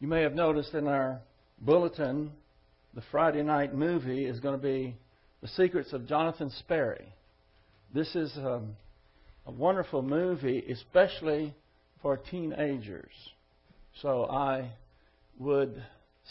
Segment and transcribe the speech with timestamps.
[0.00, 1.20] You may have noticed in our
[1.60, 2.32] bulletin,
[2.94, 4.96] the Friday night movie is going to be
[5.42, 7.12] The Secrets of Jonathan Sperry.
[7.92, 8.76] This is um,
[9.44, 11.54] a wonderful movie, especially
[12.00, 13.12] for teenagers.
[14.00, 14.72] So I
[15.38, 15.82] would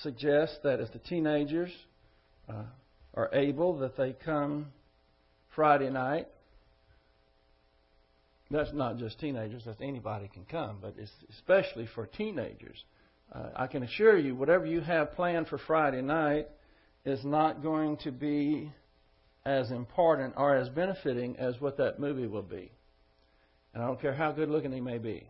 [0.01, 1.69] suggest that if the teenagers
[2.49, 2.63] uh,
[3.13, 4.67] are able, that they come
[5.55, 6.27] Friday night.
[8.49, 12.83] That's not just teenagers, that's anybody can come, but it's especially for teenagers.
[13.33, 16.47] Uh, I can assure you, whatever you have planned for Friday night
[17.05, 18.71] is not going to be
[19.45, 22.71] as important or as benefiting as what that movie will be.
[23.73, 25.27] And I don't care how good looking he may be,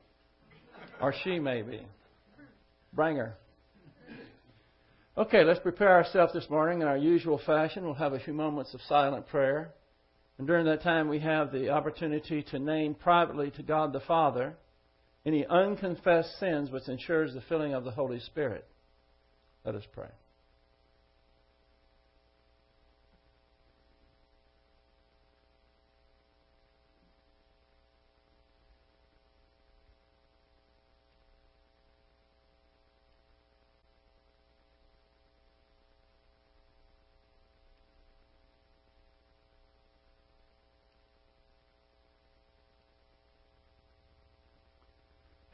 [1.02, 1.81] or she may be.
[2.93, 3.35] Bring her.
[5.18, 7.84] Okay, let's prepare ourselves this morning in our usual fashion.
[7.84, 9.73] We'll have a few moments of silent prayer.
[10.38, 14.55] And during that time, we have the opportunity to name privately to God the Father
[15.26, 18.66] any unconfessed sins which ensures the filling of the Holy Spirit.
[19.66, 20.10] Let us pray.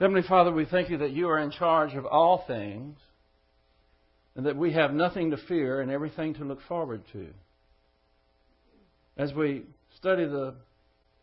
[0.06, 3.00] Heavenly Father, we thank you that you are in charge of all things
[4.36, 7.25] and that we have nothing to fear and everything to look forward to.
[9.17, 9.64] As we
[9.98, 10.53] study the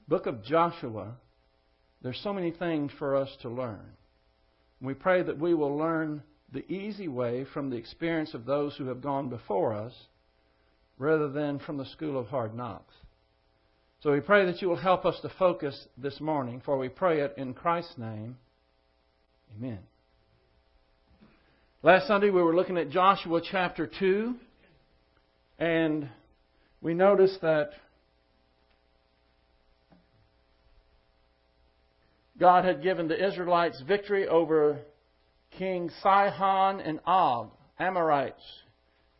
[0.08, 1.14] book of Joshua,
[2.02, 3.86] there's so many things for us to learn.
[4.80, 6.20] We pray that we will learn
[6.52, 9.94] the easy way from the experience of those who have gone before us
[10.98, 12.94] rather than from the school of hard knocks.
[14.00, 17.20] So we pray that you will help us to focus this morning, for we pray
[17.20, 18.38] it in Christ's name.
[19.58, 19.78] Amen.
[21.82, 24.34] Last Sunday we were looking at Joshua chapter 2,
[25.58, 26.08] and
[26.80, 27.70] we noticed that
[32.38, 34.78] God had given the Israelites victory over
[35.58, 38.42] King Sihon and Og, Amorites,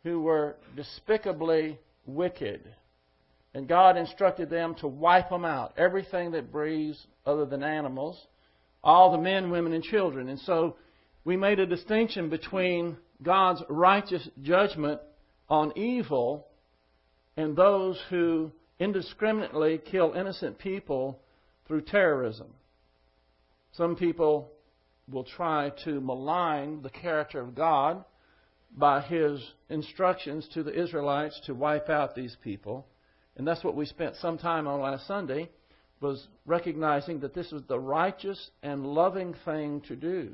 [0.03, 2.61] who were despicably wicked.
[3.53, 8.19] And God instructed them to wipe them out, everything that breathes other than animals
[8.83, 10.29] all the men, women, and children.
[10.29, 10.75] And so
[11.23, 14.99] we made a distinction between God's righteous judgment
[15.49, 16.47] on evil
[17.37, 21.19] and those who indiscriminately kill innocent people
[21.67, 22.47] through terrorism.
[23.73, 24.51] Some people
[25.09, 28.03] will try to malign the character of God
[28.75, 29.39] by his
[29.69, 32.87] instructions to the Israelites to wipe out these people.
[33.37, 35.49] And that's what we spent some time on last Sunday
[36.03, 40.33] was recognizing that this was the righteous and loving thing to do.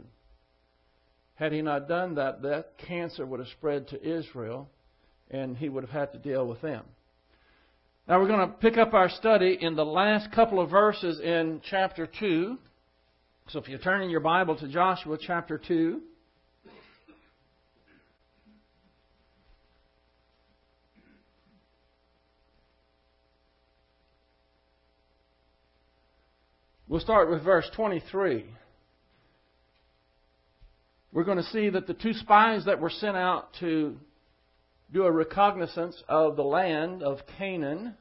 [1.35, 4.69] Had he not done that, that cancer would have spread to Israel,
[5.31, 6.83] and he would have had to deal with them.
[8.07, 11.61] Now we're going to pick up our study in the last couple of verses in
[11.69, 12.57] chapter 2.
[13.49, 16.01] So if you turn in your Bible to Joshua chapter 2.
[26.89, 28.45] We'll start with verse 23.
[31.13, 33.95] We're going to see that the two spies that were sent out to
[34.91, 37.93] do a recognizance of the land of Canaan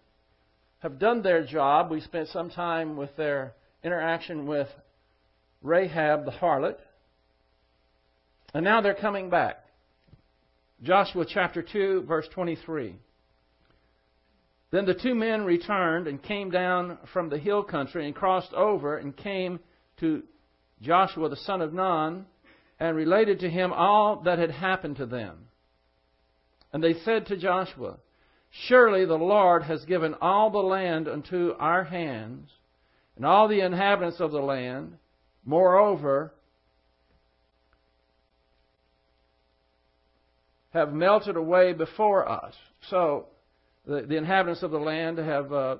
[0.78, 1.91] have done their job.
[1.91, 3.53] We spent some time with their
[3.84, 4.69] interaction with
[5.62, 6.78] Rahab the harlot.
[8.54, 9.56] And now they're coming back.
[10.82, 12.94] Joshua chapter 2, verse 23.
[14.71, 18.97] Then the two men returned and came down from the hill country and crossed over
[18.97, 19.61] and came
[20.01, 20.23] to
[20.83, 22.27] Joshua the son of Nun
[22.78, 25.49] and related to him all that had happened to them.
[26.73, 27.97] And they said to Joshua,
[28.51, 32.51] Surely the Lord has given all the land unto our hands,
[33.17, 34.97] and all the inhabitants of the land.
[35.45, 36.33] Moreover,
[40.72, 42.54] have melted away before us.
[42.91, 43.27] So
[43.89, 45.77] the, the inhabitants of the land have uh,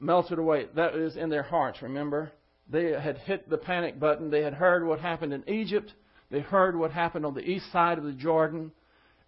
[0.00, 0.66] melted away.
[0.74, 2.32] That is in their hearts, remember?
[2.68, 4.30] They had hit the panic button.
[4.30, 5.92] They had heard what happened in Egypt.
[6.30, 8.72] They heard what happened on the east side of the Jordan.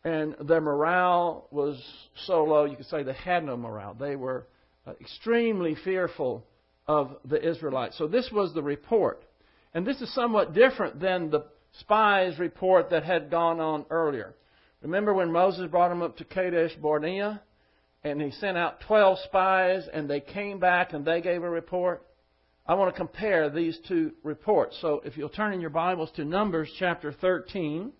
[0.04, 1.80] And their morale was
[2.26, 3.94] so low, you could say they had no morale.
[3.94, 4.46] They were
[4.86, 6.44] uh, extremely fearful
[6.88, 7.98] of the Israelites.
[7.98, 9.22] So this was the report.
[9.74, 11.44] And this is somewhat different than the
[11.80, 14.34] spies' report that had gone on earlier.
[14.80, 17.42] Remember when Moses brought them up to Kadesh Barnea?
[18.04, 22.02] and he sent out 12 spies and they came back and they gave a report.
[22.66, 24.76] I want to compare these two reports.
[24.80, 27.92] So if you'll turn in your Bibles to Numbers chapter 13.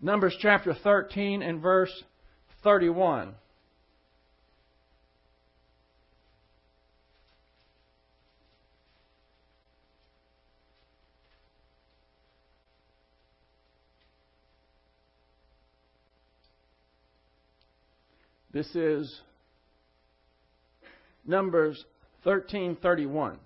[0.00, 2.04] Numbers chapter 13 and verse
[2.62, 3.34] 31.
[18.56, 19.20] This is
[21.26, 21.84] Numbers
[22.24, 23.36] 13:31.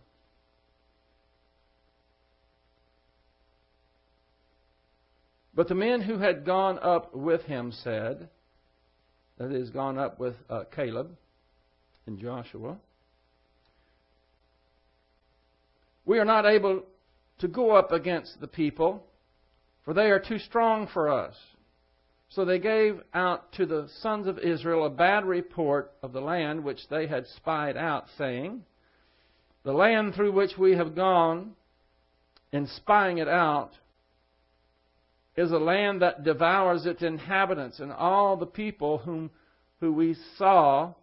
[5.52, 8.28] But the men who had gone up with him said,
[9.36, 11.16] that is, gone up with uh, Caleb
[12.06, 12.78] and Joshua,
[16.04, 16.84] we are not able
[17.40, 19.04] to go up against the people,
[19.84, 21.34] for they are too strong for us.
[22.30, 26.62] So they gave out to the sons of Israel a bad report of the land
[26.62, 28.62] which they had spied out, saying,
[29.64, 31.52] The land through which we have gone
[32.52, 33.72] in spying it out
[35.36, 39.30] is a land that devours its inhabitants, and all the people whom
[39.80, 40.94] who we saw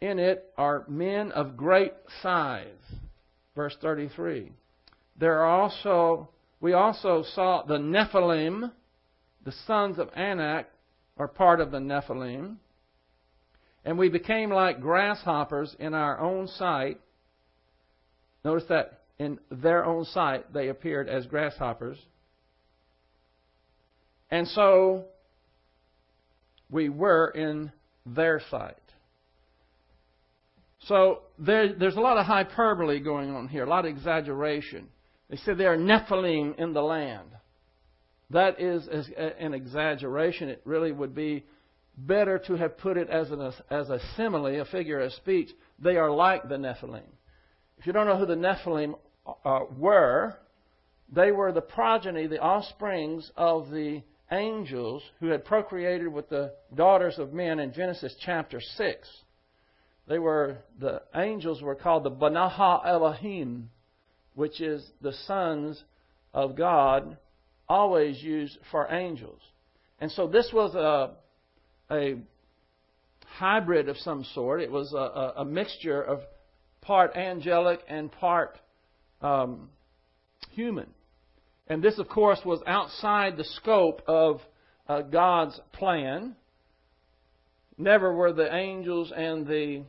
[0.00, 1.92] in it are men of great
[2.22, 2.66] size.
[3.54, 4.50] Verse 33.
[5.18, 6.30] There are also
[6.60, 8.70] we also saw the Nephilim
[9.44, 10.66] the sons of Anak
[11.16, 12.56] are part of the Nephilim.
[13.84, 17.00] And we became like grasshoppers in our own sight.
[18.44, 21.98] Notice that in their own sight they appeared as grasshoppers.
[24.30, 25.04] And so
[26.70, 27.72] we were in
[28.06, 28.76] their sight.
[30.84, 34.88] So there, there's a lot of hyperbole going on here, a lot of exaggeration.
[35.28, 37.28] They said there are Nephilim in the land.
[38.30, 38.86] That is
[39.16, 40.48] an exaggeration.
[40.48, 41.44] It really would be
[41.96, 45.50] better to have put it as, an, as a simile, a figure of speech.
[45.78, 47.02] They are like the Nephilim.
[47.78, 48.94] If you don't know who the Nephilim
[49.44, 50.36] uh, were,
[51.12, 57.18] they were the progeny, the offsprings of the angels who had procreated with the daughters
[57.18, 59.08] of men in Genesis chapter 6.
[60.06, 63.70] They were, the angels were called the Banaha Elohim,
[64.34, 65.82] which is the sons
[66.32, 67.16] of God
[67.70, 69.40] always used for angels.
[70.00, 71.12] And so this was a,
[71.94, 72.16] a
[73.24, 74.60] hybrid of some sort.
[74.60, 76.20] It was a, a mixture of
[76.80, 78.58] part angelic and part
[79.22, 79.68] um,
[80.50, 80.88] human.
[81.68, 84.40] And this, of course, was outside the scope of
[84.88, 86.34] uh, God's plan.
[87.78, 89.84] Never were the angels and the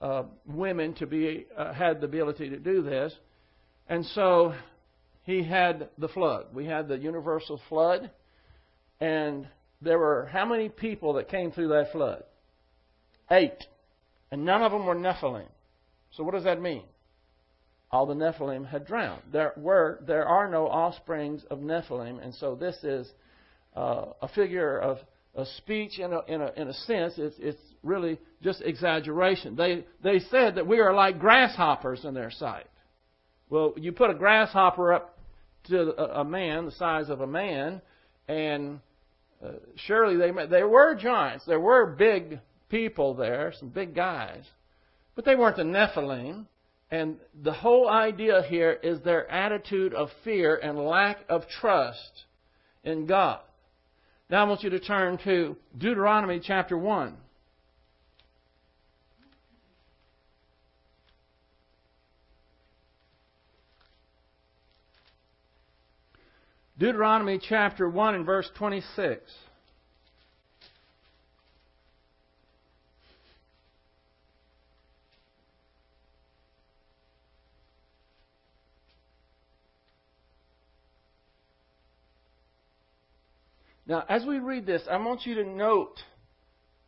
[0.00, 3.12] uh, women to be uh, had the ability to do this,
[3.88, 4.54] and so
[5.28, 6.46] he had the flood.
[6.54, 8.10] We had the universal flood.
[8.98, 9.46] And
[9.82, 12.22] there were how many people that came through that flood?
[13.30, 13.62] Eight.
[14.30, 15.48] And none of them were Nephilim.
[16.12, 16.84] So what does that mean?
[17.90, 19.20] All the Nephilim had drowned.
[19.30, 23.06] There were there are no offsprings of Nephilim, and so this is
[23.76, 24.96] uh, a figure of,
[25.34, 27.14] of speech in a, in a, in a sense.
[27.18, 29.56] It's, it's really just exaggeration.
[29.56, 32.66] They they said that we are like grasshoppers in their sight.
[33.50, 35.17] Well, you put a grasshopper up
[35.64, 37.80] to a man the size of a man,
[38.26, 38.80] and
[39.44, 44.44] uh, surely they there were giants, there were big people there, some big guys,
[45.14, 46.46] but they weren't the Nephilim.
[46.90, 52.24] And the whole idea here is their attitude of fear and lack of trust
[52.82, 53.40] in God.
[54.30, 57.16] Now I want you to turn to Deuteronomy chapter 1.
[66.78, 69.20] Deuteronomy chapter 1 and verse 26.
[83.88, 85.96] Now, as we read this, I want you to note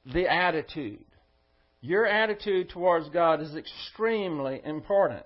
[0.05, 1.05] the attitude.
[1.81, 5.25] Your attitude towards God is extremely important.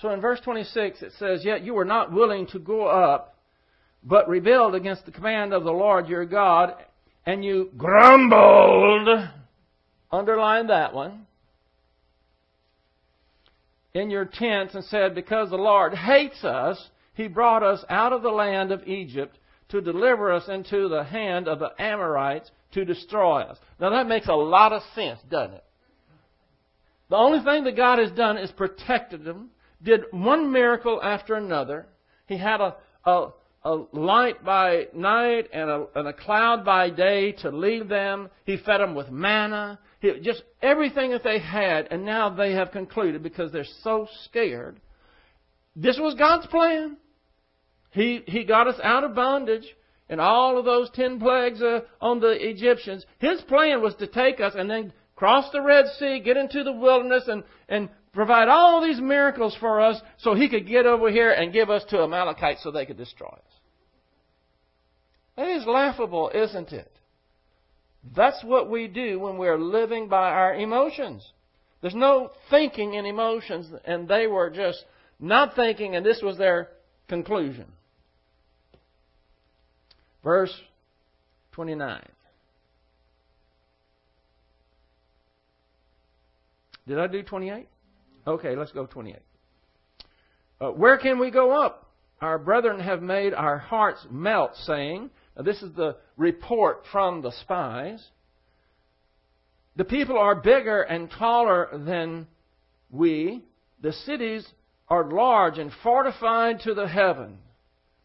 [0.00, 3.39] So in verse 26, it says, Yet you were not willing to go up
[4.02, 6.74] but rebelled against the command of the Lord your God,
[7.26, 9.28] and you grumbled,
[10.10, 11.26] underline that one,
[13.92, 18.22] in your tents and said, Because the Lord hates us, he brought us out of
[18.22, 19.38] the land of Egypt
[19.68, 23.58] to deliver us into the hand of the Amorites to destroy us.
[23.80, 25.64] Now that makes a lot of sense, doesn't it?
[27.08, 29.50] The only thing that God has done is protected them,
[29.82, 31.86] did one miracle after another.
[32.26, 33.30] He had a, a,
[33.62, 38.30] a light by night and a, and a cloud by day to lead them.
[38.44, 39.78] He fed them with manna.
[40.00, 44.80] He, just everything that they had, and now they have concluded because they're so scared.
[45.76, 46.96] This was God's plan.
[47.90, 49.66] He, he got us out of bondage,
[50.08, 54.40] and all of those ten plagues uh, on the Egyptians, his plan was to take
[54.40, 58.82] us and then cross the Red Sea, get into the wilderness, and, and provide all
[58.82, 62.62] these miracles for us so he could get over here and give us to Amalekites
[62.62, 63.52] so they could destroy us.
[65.36, 66.90] That is laughable, isn't it?
[68.14, 71.26] That's what we do when we're living by our emotions.
[71.80, 74.84] There's no thinking in emotions, and they were just
[75.18, 76.68] not thinking, and this was their
[77.08, 77.66] conclusion.
[80.22, 80.54] Verse
[81.52, 82.02] 29.
[86.86, 87.68] Did I do 28?
[88.30, 89.16] Okay, let's go 28.
[90.60, 91.90] Uh, where can we go up?
[92.20, 98.06] Our brethren have made our hearts melt, saying, this is the report from the spies.
[99.74, 102.28] The people are bigger and taller than
[102.90, 103.42] we.
[103.82, 104.46] The cities
[104.88, 107.38] are large and fortified to the heaven.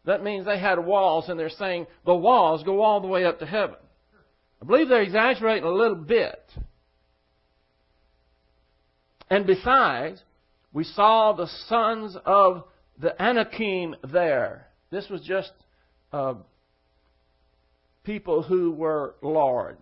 [0.06, 3.38] That means they had walls, and they're saying the walls go all the way up
[3.40, 3.76] to heaven.
[4.60, 6.40] I believe they're exaggerating a little bit.
[9.28, 10.22] And besides,
[10.72, 12.64] we saw the sons of
[12.98, 14.68] the Anakim there.
[14.90, 15.52] This was just
[16.12, 16.34] uh,
[18.04, 19.76] people who were large.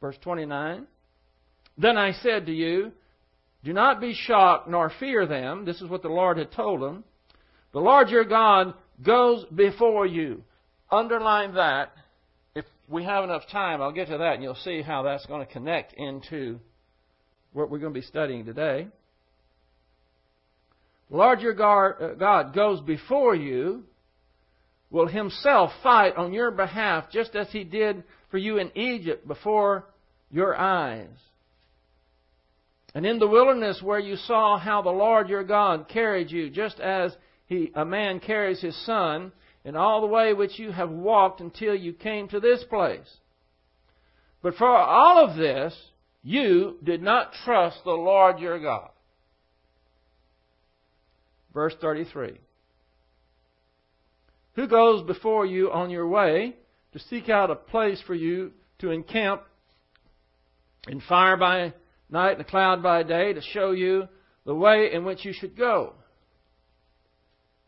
[0.00, 0.86] Verse 29
[1.76, 2.92] Then I said to you,
[3.64, 5.64] Do not be shocked nor fear them.
[5.64, 7.04] This is what the Lord had told them.
[7.72, 8.74] The Lord your God
[9.04, 10.42] goes before you.
[10.90, 11.92] Underline that.
[12.54, 15.46] If we have enough time, I'll get to that and you'll see how that's going
[15.46, 16.58] to connect into
[17.52, 18.88] what we're going to be studying today.
[21.10, 21.54] The Lord your
[22.02, 23.84] uh, God goes before you,
[24.90, 29.86] will himself fight on your behalf just as he did for you in Egypt before
[30.30, 31.08] your eyes.
[32.94, 36.80] And in the wilderness where you saw how the Lord your God carried you, just
[36.80, 37.14] as
[37.46, 39.32] he, a man carries his son,
[39.64, 43.08] in all the way which you have walked until you came to this place.
[44.42, 45.76] But for all of this,
[46.22, 48.90] you did not trust the Lord your God.
[51.52, 52.38] Verse 33.
[54.54, 56.54] Who goes before you on your way
[56.92, 59.42] to seek out a place for you to encamp
[60.88, 61.72] in fire by
[62.10, 64.08] night and a cloud by day to show you
[64.44, 65.94] the way in which you should go?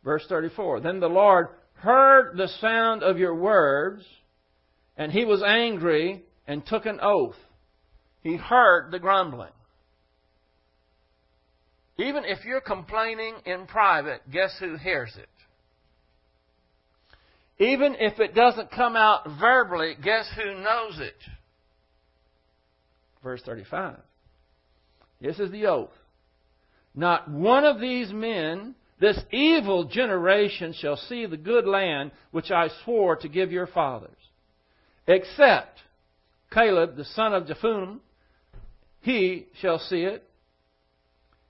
[0.05, 0.81] Verse 34.
[0.81, 4.05] Then the Lord heard the sound of your words,
[4.97, 7.37] and he was angry and took an oath.
[8.23, 9.53] He heard the grumbling.
[11.99, 15.29] Even if you're complaining in private, guess who hears it?
[17.63, 21.17] Even if it doesn't come out verbally, guess who knows it?
[23.23, 23.99] Verse 35.
[25.21, 25.91] This is the oath.
[26.95, 32.69] Not one of these men this evil generation shall see the good land which I
[32.85, 34.17] swore to give your fathers.
[35.09, 35.81] Except
[36.53, 37.99] Caleb, the son of Jephunneh,
[39.03, 40.25] he shall see it.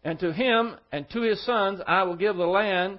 [0.05, 2.99] And to him and to his sons I will give the land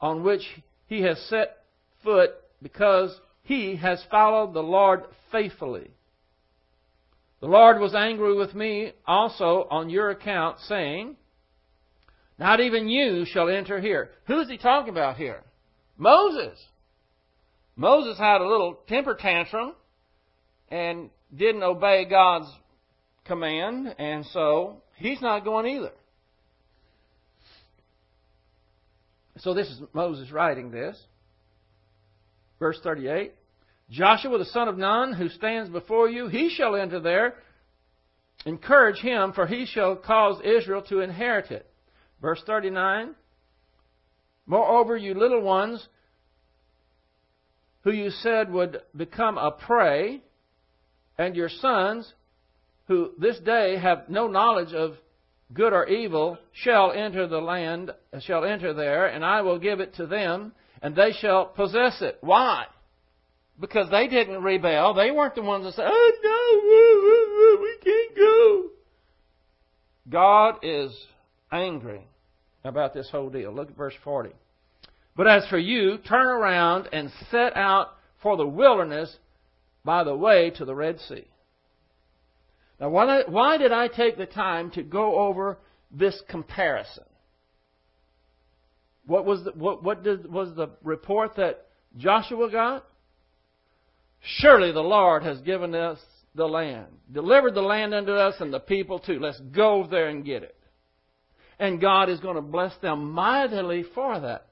[0.00, 0.42] on which
[0.88, 1.58] he has set
[2.02, 2.30] foot
[2.60, 5.90] because he has followed the Lord faithfully.
[7.40, 11.16] The Lord was angry with me also on your account, saying,
[12.38, 14.10] not even you shall enter here.
[14.26, 15.42] Who's he talking about here?
[15.96, 16.58] Moses.
[17.76, 19.74] Moses had a little temper tantrum
[20.70, 22.48] and didn't obey God's
[23.24, 25.92] command, and so he's not going either.
[29.38, 31.00] So this is Moses writing this.
[32.58, 33.32] Verse 38.
[33.90, 37.34] Joshua the son of Nun, who stands before you, he shall enter there.
[38.46, 41.66] Encourage him, for he shall cause Israel to inherit it.
[42.20, 43.14] Verse 39
[44.46, 45.86] Moreover, you little ones
[47.82, 50.22] who you said would become a prey,
[51.16, 52.12] and your sons
[52.90, 54.96] who this day have no knowledge of
[55.54, 59.94] good or evil shall enter the land, shall enter there, and I will give it
[59.94, 60.50] to them,
[60.82, 62.18] and they shall possess it.
[62.20, 62.64] Why?
[63.60, 64.94] Because they didn't rebel.
[64.94, 66.12] They weren't the ones that said, Oh
[67.54, 68.70] no, we can't go.
[70.08, 70.92] God is
[71.52, 72.08] angry
[72.64, 73.54] about this whole deal.
[73.54, 74.30] Look at verse 40.
[75.16, 79.16] But as for you, turn around and set out for the wilderness
[79.84, 81.28] by the way to the Red Sea.
[82.80, 85.58] Now, why, why did I take the time to go over
[85.90, 87.04] this comparison?
[89.06, 92.86] What was the, what, what did, was the report that Joshua got?
[94.20, 95.98] Surely the Lord has given us
[96.34, 99.18] the land, delivered the land unto us and the people too.
[99.18, 100.56] Let's go there and get it
[101.60, 104.46] and God is going to bless them mightily for that.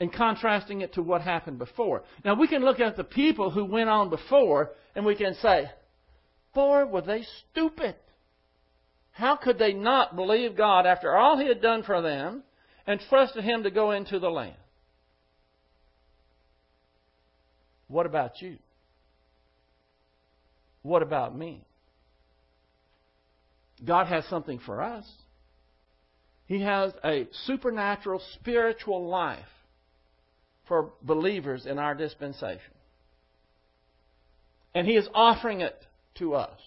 [0.00, 2.02] and contrasting it to what happened before.
[2.24, 5.70] Now, we can look at the people who went on before and we can say,
[6.54, 7.94] Boy, were they stupid.
[9.12, 12.42] How could they not believe God after all He had done for them
[12.86, 14.56] and trusted Him to go into the land?
[17.88, 18.56] What about you?
[20.82, 21.64] What about me?
[23.84, 25.08] God has something for us.
[26.46, 29.38] He has a supernatural spiritual life
[30.66, 32.74] for believers in our dispensation.
[34.74, 35.76] And He is offering it
[36.20, 36.58] to us.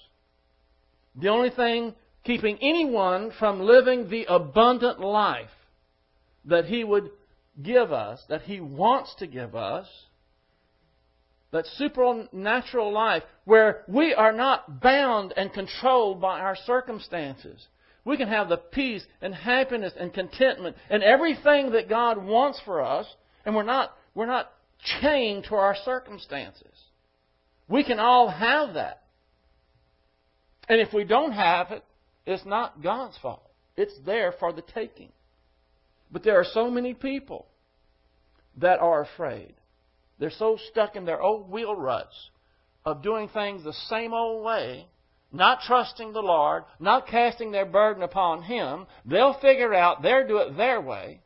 [1.15, 5.49] The only thing keeping anyone from living the abundant life
[6.45, 7.09] that He would
[7.61, 9.87] give us, that He wants to give us,
[11.51, 17.67] that supernatural life where we are not bound and controlled by our circumstances.
[18.05, 22.81] We can have the peace and happiness and contentment and everything that God wants for
[22.81, 23.05] us,
[23.45, 24.51] and we're not, we're not
[24.99, 26.73] chained to our circumstances.
[27.67, 29.02] We can all have that.
[30.67, 31.83] And if we don't have it,
[32.25, 33.49] it's not God's fault.
[33.75, 35.09] It's there for the taking.
[36.11, 37.47] But there are so many people
[38.57, 39.53] that are afraid.
[40.19, 42.29] They're so stuck in their old wheel ruts
[42.85, 44.85] of doing things the same old way,
[45.31, 48.85] not trusting the Lord, not casting their burden upon Him.
[49.05, 51.21] They'll figure out, they'll do it their way,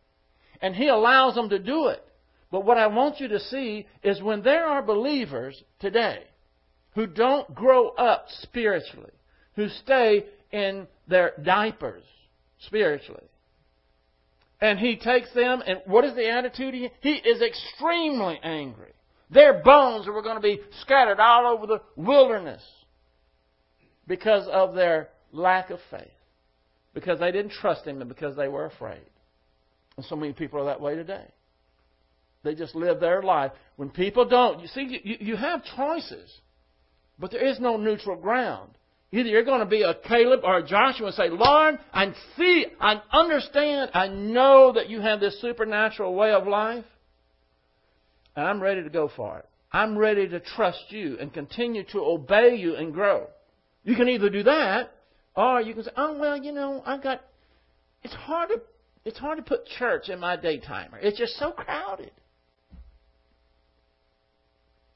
[0.62, 2.04] and He allows them to do it.
[2.50, 6.24] But what I want you to see is when there are believers today
[6.96, 9.12] who don't grow up spiritually,
[9.58, 12.04] who stay in their diapers
[12.60, 13.24] spiritually.
[14.62, 16.74] And he takes them, and what is the attitude?
[17.02, 18.94] He, is extremely angry.
[19.30, 22.64] Their bones were going to be scattered all over the wilderness
[24.08, 26.08] because of their lack of faith.
[26.94, 29.02] Because they didn't trust him and because they were afraid.
[29.98, 31.26] And so many people are that way today.
[32.44, 33.52] They just live their life.
[33.76, 36.32] When people don't, you see, you, you have choices,
[37.20, 38.77] but there is no neutral ground.
[39.12, 42.66] Either you're going to be a Caleb or a Joshua and say, Lord, I see,
[42.80, 46.84] I understand, I know that you have this supernatural way of life,
[48.36, 49.46] and I'm ready to go for it.
[49.72, 53.28] I'm ready to trust you and continue to obey you and grow.
[53.84, 54.92] You can either do that,
[55.36, 57.22] or you can say, oh, well, you know, I've got,
[58.04, 58.62] it's hard to,
[59.06, 61.00] it's hard to put church in my day timer.
[61.00, 62.12] It's just so crowded.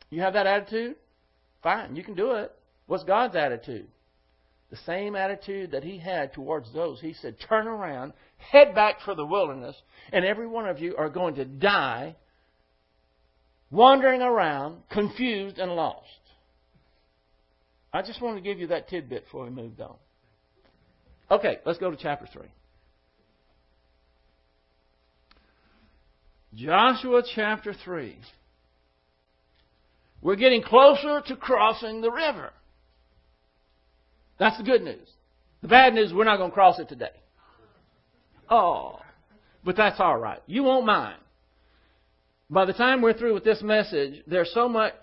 [0.10, 0.96] You have that attitude?
[1.64, 2.52] Fine, you can do it.
[2.88, 3.88] What's God's attitude?
[4.72, 7.00] The same attitude that he had towards those.
[7.02, 9.76] He said, Turn around, head back for the wilderness,
[10.12, 12.16] and every one of you are going to die
[13.70, 16.08] wandering around, confused and lost.
[17.94, 19.96] I just want to give you that tidbit before we moved on.
[21.30, 22.44] Okay, let's go to chapter 3.
[26.54, 28.18] Joshua chapter 3.
[30.22, 32.52] We're getting closer to crossing the river.
[34.42, 35.08] That's the good news.
[35.62, 37.14] The bad news, we're not going to cross it today.
[38.50, 39.00] Oh,
[39.64, 40.42] but that's all right.
[40.48, 41.20] You won't mind.
[42.50, 44.96] By the time we're through with this message, there's so much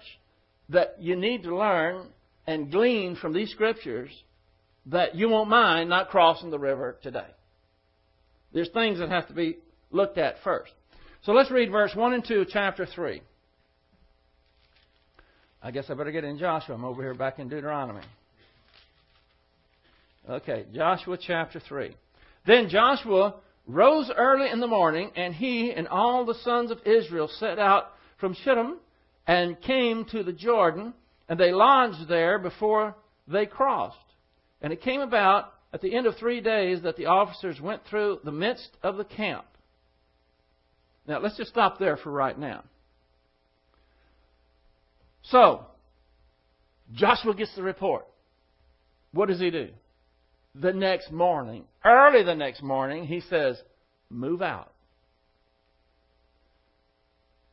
[0.70, 2.08] that you need to learn
[2.48, 4.10] and glean from these scriptures
[4.86, 7.30] that you won't mind not crossing the river today.
[8.52, 9.58] There's things that have to be
[9.92, 10.72] looked at first.
[11.22, 13.22] So let's read verse 1 and 2 of chapter 3.
[15.62, 16.74] I guess I better get in Joshua.
[16.74, 18.02] I'm over here back in Deuteronomy.
[20.28, 21.96] Okay, Joshua chapter 3.
[22.46, 23.36] Then Joshua
[23.66, 27.92] rose early in the morning, and he and all the sons of Israel set out
[28.18, 28.76] from Shittim
[29.26, 30.92] and came to the Jordan,
[31.30, 32.94] and they lodged there before
[33.26, 33.96] they crossed.
[34.60, 38.20] And it came about at the end of three days that the officers went through
[38.24, 39.46] the midst of the camp.
[41.06, 42.64] Now, let's just stop there for right now.
[45.22, 45.64] So,
[46.92, 48.06] Joshua gets the report.
[49.12, 49.68] What does he do?
[50.54, 53.60] The next morning, early the next morning, he says,
[54.10, 54.72] Move out.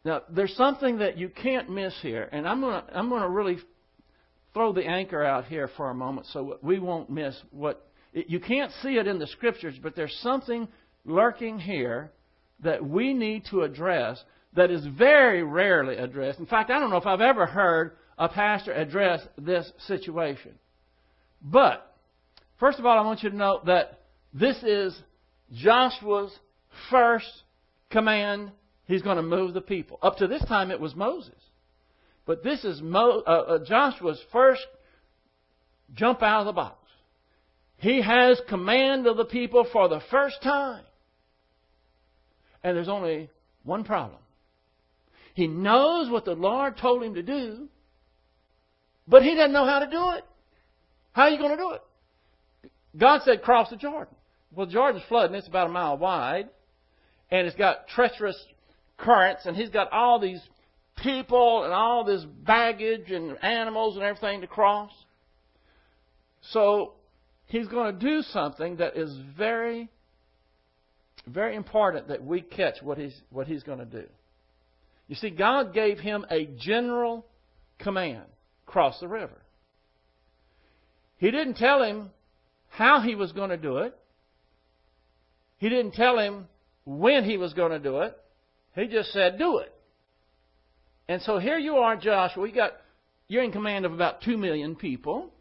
[0.05, 3.29] Now, there's something that you can't miss here, and I'm going to I'm going to
[3.29, 3.57] really
[4.53, 7.85] throw the anchor out here for a moment so we won't miss what.
[8.13, 10.69] You can't see it in the scriptures, but there's something
[11.03, 12.11] lurking here
[12.63, 14.23] that we need to address
[14.55, 16.39] that is very rarely addressed.
[16.39, 20.53] In fact, I don't know if I've ever heard a pastor address this situation.
[21.41, 21.94] But
[22.59, 23.99] First of all, I want you to note that
[24.33, 24.97] this is
[25.53, 26.37] Joshua's
[26.89, 27.29] first
[27.89, 28.51] command.
[28.85, 29.99] He's going to move the people.
[30.01, 31.33] Up to this time, it was Moses.
[32.25, 34.65] But this is Mo, uh, uh, Joshua's first
[35.93, 36.77] jump out of the box.
[37.77, 40.83] He has command of the people for the first time.
[42.63, 43.29] And there's only
[43.63, 44.19] one problem
[45.35, 47.67] He knows what the Lord told him to do,
[49.07, 50.23] but he doesn't know how to do it.
[51.11, 51.81] How are you going to do it?
[52.97, 54.15] God said, cross the Jordan.
[54.55, 55.35] Well, Jordan's flooding.
[55.35, 56.49] It's about a mile wide.
[57.31, 58.37] And it's got treacherous
[58.97, 59.45] currents.
[59.45, 60.41] And he's got all these
[61.01, 64.91] people and all this baggage and animals and everything to cross.
[66.51, 66.93] So
[67.47, 69.89] he's going to do something that is very,
[71.27, 74.05] very important that we catch what he's, what he's going to do.
[75.07, 77.25] You see, God gave him a general
[77.79, 78.23] command
[78.65, 79.41] cross the river.
[81.17, 82.09] He didn't tell him
[82.75, 83.97] how he was going to do it.
[85.57, 86.47] He didn't tell him
[86.83, 88.17] when he was going to do it.
[88.75, 89.73] He just said, do it.
[91.07, 92.45] And so here you are, Joshua.
[92.47, 92.73] You got,
[93.27, 95.31] you're in command of about two million people.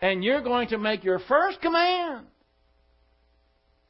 [0.00, 2.26] And you're going to make your first command.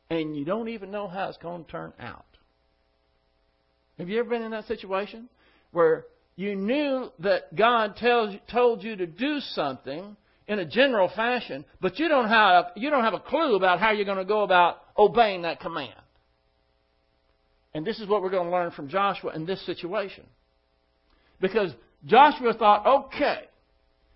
[0.09, 2.27] And you don't even know how it's going to turn out.
[3.99, 5.29] Have you ever been in that situation
[5.73, 6.05] where
[6.37, 11.99] you knew that God tells, told you to do something in a general fashion, but
[11.99, 14.79] you don't have you don't have a clue about how you're going to go about
[14.97, 15.95] obeying that command.
[17.73, 20.25] And this is what we're going to learn from Joshua in this situation.
[21.41, 21.73] Because
[22.07, 23.41] Joshua thought, okay,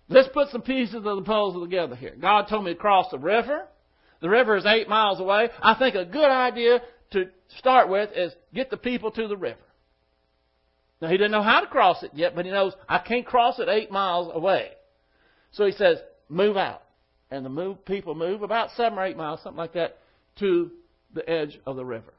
[0.07, 2.15] let's put some pieces of the puzzle together here.
[2.19, 3.65] God told me to cross the river.
[4.21, 5.49] The river is eight miles away.
[5.61, 9.59] I think a good idea to start with is get the people to the river.
[11.01, 13.59] Now, he didn't know how to cross it yet, but he knows I can't cross
[13.59, 14.71] it eight miles away.
[15.51, 15.97] So he says,
[16.29, 16.83] move out.
[17.31, 19.97] And the move, people move about seven or eight miles, something like that,
[20.39, 20.71] to
[21.13, 22.13] the edge of the river.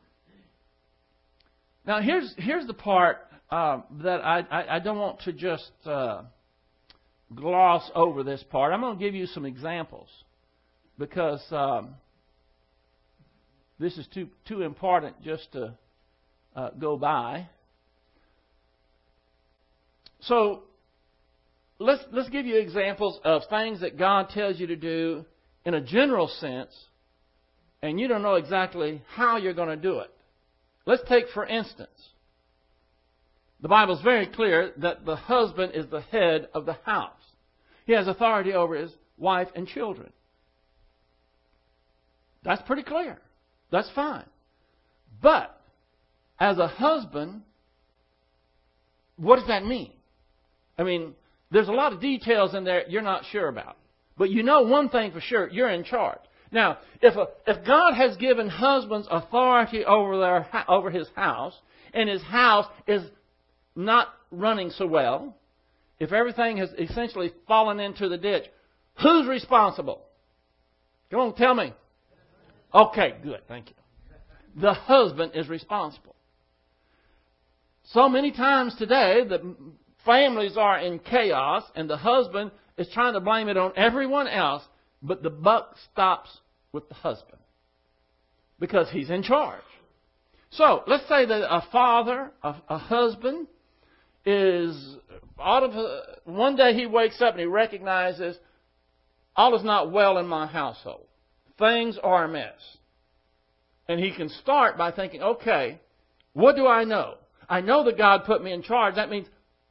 [1.87, 3.19] Now, here's, here's the part
[3.51, 6.23] um, that I, I, I, don't want to just uh,
[7.35, 8.73] gloss over this part.
[8.73, 10.09] I'm going to give you some examples
[10.99, 11.95] because um,
[13.81, 15.75] this is too, too important just to
[16.55, 17.49] uh, go by.
[20.21, 20.63] So
[21.81, 25.25] let's let's give you examples of things that God tells you to do
[25.65, 26.73] in a general sense,
[27.83, 30.11] and you don't know exactly how you're going to do it.
[30.87, 31.89] Let's take for instance.
[33.63, 37.13] The Bible is very clear that the husband is the head of the house.
[37.87, 40.13] He has authority over his wife and children.
[42.43, 43.19] That's pretty clear.
[43.71, 44.25] That's fine.
[45.23, 45.61] But
[46.39, 47.43] as a husband,
[49.17, 49.93] what does that mean?
[50.79, 51.15] I mean,
[51.51, 53.77] there's a lot of details in there you're not sure about.
[54.17, 56.21] But you know one thing for sure, you're in charge.
[56.53, 61.55] Now, if, a, if God has given husbands authority over, their, over his house,
[61.95, 63.03] and his house is
[63.77, 65.37] not running so well,
[65.99, 68.45] if everything has essentially fallen into the ditch,
[69.01, 70.03] who's responsible?
[71.11, 71.73] Come on, tell me.
[72.75, 73.75] Okay, good, thank you.
[74.61, 76.15] The husband is responsible.
[77.93, 79.55] So many times today, the
[80.05, 84.63] families are in chaos and the husband is trying to blame it on everyone else,
[85.03, 86.31] but the buck stops
[86.73, 87.39] with the husband
[88.59, 89.61] because he's in charge.
[90.51, 93.47] So let's say that a father, a, a husband,
[94.27, 94.97] is
[95.41, 95.73] out of
[96.25, 98.37] one day he wakes up and he recognizes
[99.37, 101.07] all is not well in my household.
[101.59, 102.59] Things are a mess.
[103.89, 105.81] And he can start by thinking, okay,
[106.33, 107.15] what do I know?
[107.49, 108.97] I know that God put me in charge.
[108.97, 109.27] That means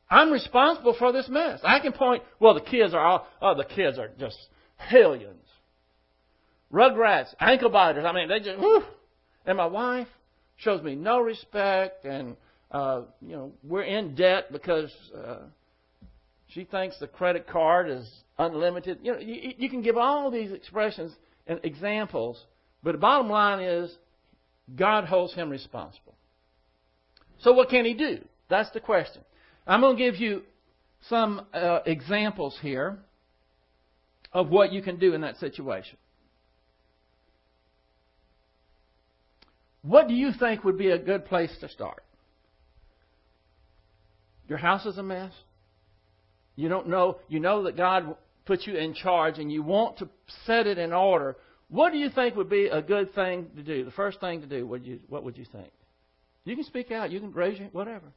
[0.10, 1.60] I'm responsible for this mess.
[1.64, 4.38] I can point, well, the kids are all, oh, the kids are just
[4.78, 5.46] hellions.
[6.74, 8.06] Rugrats, ankle biters.
[8.06, 8.84] I mean, they just, whew.
[9.46, 10.08] And my wife
[10.58, 12.36] shows me no respect, and,
[12.72, 15.38] uh, you know, we're in debt because uh,
[16.48, 19.00] she thinks the credit card is unlimited.
[19.04, 21.14] You know, you, you can give all these expressions
[21.48, 22.44] and examples,
[22.84, 23.96] but the bottom line is
[24.76, 26.16] God holds him responsible.
[27.40, 28.20] So what can he do?
[28.50, 29.22] That's the question.
[29.70, 30.42] I'm going to give you
[31.10, 32.98] some uh, examples here
[34.34, 35.96] of what you can do in that situation.
[39.84, 42.04] What do you think would be a good place to start?
[44.48, 45.34] Your house is a mess.
[46.56, 50.10] You don't know, you know that God put you in charge and you want to
[50.48, 51.38] set it in order.
[51.70, 53.86] What do you think would be a good thing to do?
[53.86, 55.72] The first thing to do, what would you, what would you think?
[56.44, 58.08] You can speak out, you can raise your, whatever.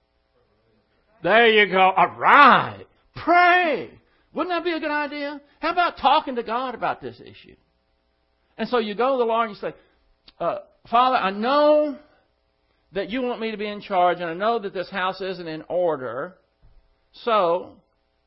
[1.22, 1.80] There you go.
[1.80, 2.84] All right.
[3.14, 3.90] Pray.
[4.32, 5.40] Wouldn't that be a good idea?
[5.60, 7.56] How about talking to God about this issue?
[8.58, 9.74] And so you go to the Lord and you say,
[10.40, 10.58] uh,
[10.90, 11.98] Father, I know
[12.92, 15.48] that you want me to be in charge, and I know that this house isn't
[15.48, 16.34] in order.
[17.24, 17.76] So,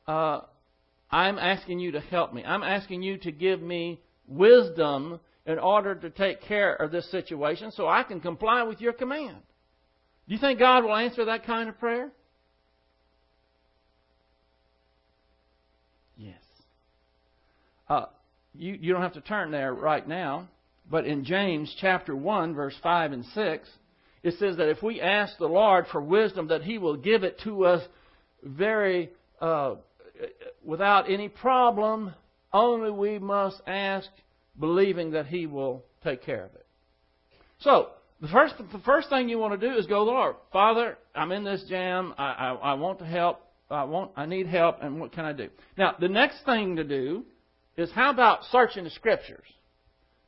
[0.08, 0.40] uh,
[1.10, 2.44] I'm asking you to help me.
[2.44, 7.70] I'm asking you to give me wisdom in order to take care of this situation
[7.70, 9.36] so I can comply with your command.
[10.28, 12.10] Do you think God will answer that kind of prayer?
[16.16, 16.42] Yes.
[17.88, 18.06] Uh,
[18.54, 20.48] you, you don't have to turn there right now,
[20.90, 23.68] but in James chapter 1, verse 5 and 6,
[24.22, 27.40] it says that if we ask the Lord for wisdom, that He will give it
[27.44, 27.86] to us
[28.42, 29.76] very uh,
[30.64, 32.14] without any problem.
[32.52, 34.08] Only we must ask,
[34.58, 36.66] believing that He will take care of it.
[37.60, 41.32] So, the first, the first thing you want to do is go, Lord, Father, I'm
[41.32, 42.14] in this jam.
[42.16, 43.40] I, I, I want to help.
[43.70, 45.48] I want, I need help, and what can I do?
[45.76, 47.24] Now, the next thing to do
[47.76, 49.44] is how about searching the Scriptures,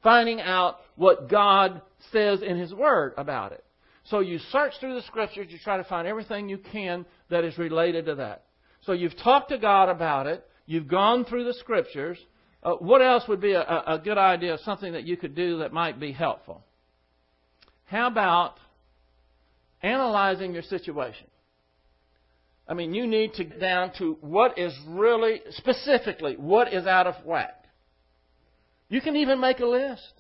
[0.02, 1.80] finding out what God
[2.12, 3.64] says in His Word about it.
[4.04, 7.58] So you search through the Scriptures, you try to find everything you can that is
[7.58, 8.44] related to that.
[8.82, 12.18] So you've talked to God about it, you've gone through the Scriptures.
[12.62, 15.72] Uh, what else would be a, a good idea, something that you could do that
[15.72, 16.62] might be helpful?
[17.84, 18.54] How about
[19.82, 21.26] analyzing your situation?
[22.68, 27.06] I mean, you need to get down to what is really, specifically, what is out
[27.06, 27.64] of whack.
[28.90, 30.12] You can even make a list.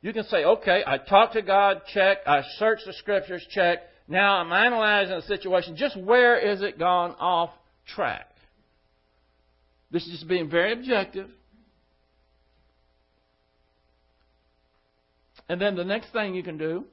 [0.00, 2.18] You can say, okay, I talked to God, check.
[2.26, 3.80] I searched the scriptures, check.
[4.06, 5.76] Now I'm analyzing the situation.
[5.76, 7.50] Just where is it gone off
[7.86, 8.28] track?
[9.90, 11.30] This is just being very objective.
[15.48, 16.84] And then the next thing you can do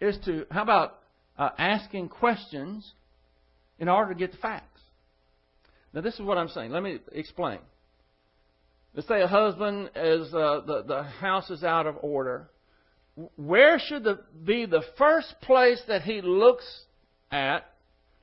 [0.00, 0.99] is to, how about
[1.40, 2.92] uh, asking questions
[3.78, 4.80] in order to get the facts?
[5.94, 6.70] Now, this is what I'm saying.
[6.70, 7.58] Let me explain.
[8.94, 12.48] Let's say a husband is, uh, the, the house is out of order.
[13.36, 16.66] Where should the, be the first place that he looks
[17.32, 17.60] at?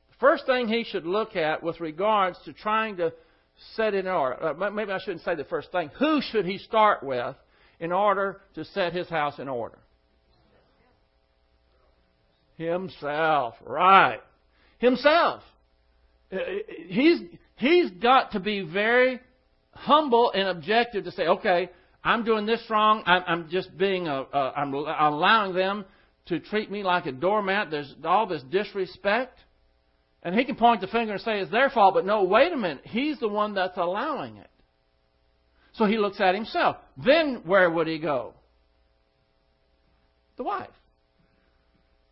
[0.10, 3.12] The first thing he should look at with regards to trying to
[3.76, 4.48] set it in order.
[4.50, 5.90] Uh, maybe I shouldn't say the first thing.
[5.98, 7.36] Who should he start with
[7.80, 9.80] in order to set his house in order?
[12.58, 13.56] Himself.
[13.66, 14.20] Right.
[14.80, 15.42] Himself.
[16.32, 16.38] Uh,
[16.88, 17.20] he's,
[17.56, 19.20] he's got to be very
[19.72, 21.70] humble and objective to say, okay,
[22.04, 23.04] I'm doing this wrong.
[23.06, 25.86] I'm, I'm just being a, a, I'm allowing them
[26.28, 27.72] to treat me like a doormat.
[27.72, 29.40] There's all this disrespect.
[30.24, 32.58] And he can point the finger and say it's their fault, but no, wait a
[32.58, 32.82] minute.
[32.84, 34.50] He's the one that's allowing it.
[35.74, 36.78] So he looks at himself.
[36.98, 38.34] Then where would he go?
[40.38, 40.70] The wife.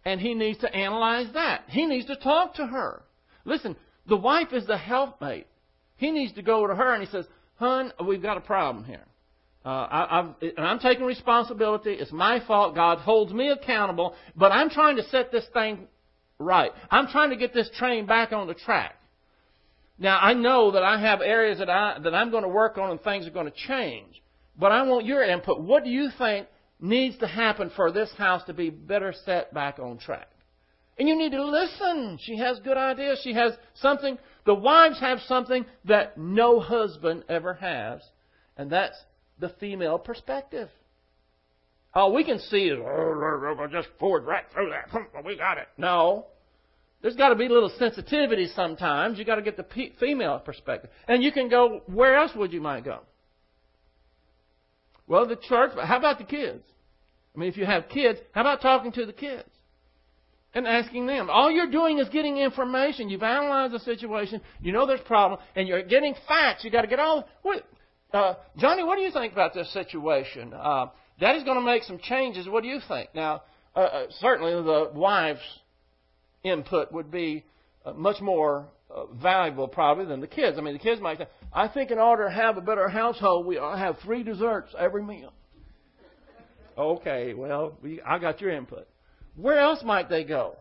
[0.06, 1.63] And he needs to analyze that.
[1.68, 3.04] He needs to talk to her.
[3.44, 3.76] Listen,
[4.08, 5.48] the wife is the helpmate.
[5.98, 9.06] He needs to go to her and he says, Hun, we've got a problem here.
[9.65, 10.26] Uh, I, I've,
[10.58, 11.94] and I'm taking responsibility.
[11.94, 12.76] It's my fault.
[12.76, 14.13] God holds me accountable.
[14.36, 15.88] But I'm trying to set this thing
[16.38, 16.72] right.
[16.91, 18.96] I'm trying to get this train back on the track.
[19.98, 22.91] Now I know that I have areas that I that I'm going to work on
[22.91, 24.22] and things are going to change.
[24.60, 25.62] But I want your input.
[25.62, 26.48] What do you think
[26.88, 30.30] needs to happen for this house to be better set back on track?
[30.98, 32.17] And you need to listen.
[32.21, 33.19] She has good ideas.
[33.24, 34.17] She has something.
[34.45, 38.02] The wives have something that no husband ever has,
[38.58, 38.98] and that's
[39.39, 40.69] the female perspective.
[41.93, 45.26] All we can see is, oh, just forward right through that.
[45.26, 45.67] We got it.
[45.78, 46.28] No.
[47.02, 49.17] There's got to be a little sensitivity sometimes.
[49.17, 49.65] You've got to get the
[50.00, 50.89] female perspective.
[51.08, 53.00] And you can go, where else would you might go?
[55.08, 56.63] Well, the church, but how about the kids?
[57.36, 59.50] I mean, if you have kids, how about talking to the kids?
[60.54, 61.30] And asking them.
[61.30, 63.10] All you're doing is getting information.
[63.10, 64.39] You've analyzed the situation.
[64.62, 65.41] You know there's a problem.
[65.56, 66.63] And you're getting facts.
[66.63, 67.28] You've got to get all.
[67.41, 67.67] What,
[68.13, 70.54] uh, Johnny, what do you think about this situation?
[70.54, 70.88] Uh,
[71.19, 72.48] Daddy's going to make some changes.
[72.48, 73.10] What do you think?
[73.13, 73.43] Now,
[73.76, 75.41] uh, uh certainly the wife's
[76.43, 77.43] input would be
[77.86, 80.58] uh, much more uh, valuable probably than the kids.
[80.58, 83.45] I mean, the kids might say, I think in order to have a better household,
[83.45, 85.34] we ought to have three desserts every meal.
[86.77, 88.88] Okay, well, we, I got your input.
[89.35, 90.55] Where else might they go?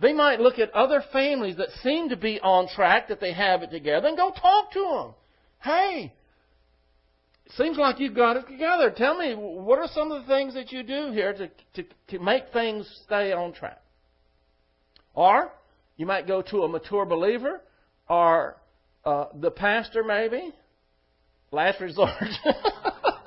[0.00, 3.62] They might look at other families that seem to be on track, that they have
[3.62, 5.14] it together, and go talk to them.
[5.60, 6.12] Hey,
[7.56, 8.92] seems like you've got it together.
[8.96, 12.18] Tell me, what are some of the things that you do here to, to, to
[12.20, 13.82] make things stay on track?
[15.14, 15.50] Or
[15.96, 17.60] you might go to a mature believer
[18.08, 18.56] or
[19.04, 20.54] uh, the pastor, maybe.
[21.50, 22.12] Last resort.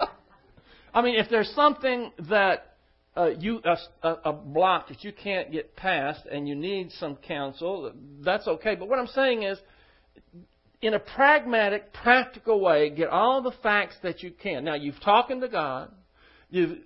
[0.94, 2.76] I mean, if there's something that
[3.16, 7.92] uh, you a, a block that you can't get past and you need some counsel,
[8.24, 8.76] that's okay.
[8.76, 9.58] But what I'm saying is,
[10.82, 14.64] in a pragmatic, practical way, get all the facts that you can.
[14.64, 15.92] Now, you've talked to God,
[16.50, 16.80] you've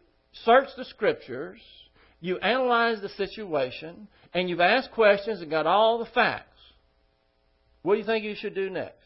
[0.43, 1.59] searched the scriptures,
[2.19, 6.59] you analyzed the situation, and you've asked questions and got all the facts.
[7.83, 9.04] What do you think you should do next?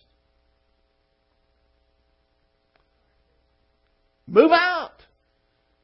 [4.30, 4.92] Move out.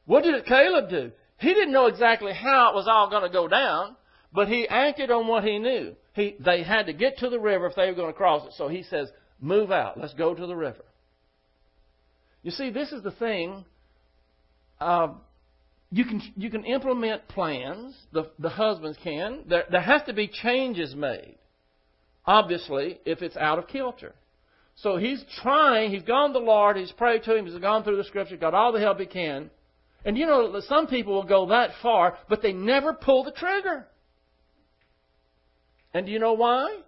[0.06, 1.12] What did Caleb do?
[1.38, 3.96] He didn't know exactly how it was all going to go down,
[4.32, 5.94] but he acted on what he knew.
[6.14, 8.52] He, they had to get to the river if they were going to cross it.
[8.56, 9.98] So he says, Move out.
[9.98, 10.84] Let's go to the river.
[12.42, 13.64] You see, this is the thing.
[14.80, 15.08] Uh,
[15.90, 17.94] you can you can implement plans.
[18.12, 19.42] The the husbands can.
[19.48, 21.36] There there has to be changes made.
[22.24, 24.14] Obviously, if it's out of kilter.
[24.76, 25.90] So he's trying.
[25.90, 26.76] He's gone to the Lord.
[26.76, 27.46] He's prayed to him.
[27.46, 28.36] He's gone through the Scripture.
[28.36, 29.50] Got all the help he can.
[30.04, 33.86] And you know, some people will go that far, but they never pull the trigger.
[35.92, 36.80] And do you know why?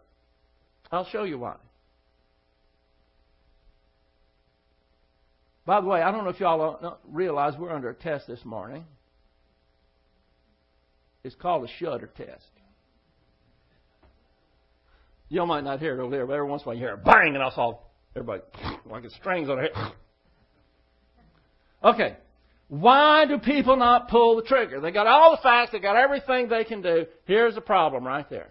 [0.92, 1.57] I'll show you why.
[5.64, 8.85] By the way, I don't know if y'all realize we're under a test this morning.
[11.24, 12.46] It's called a shudder test.
[15.28, 16.94] Y'all might not hear it over there, but every once in a while you hear
[16.94, 17.78] a bang, and I saw
[18.16, 18.42] everybody
[18.90, 19.72] like strings on it.
[21.84, 22.16] Okay.
[22.68, 24.80] Why do people not pull the trigger?
[24.80, 27.06] They got all the facts, they got everything they can do.
[27.24, 28.50] Here's the problem right there.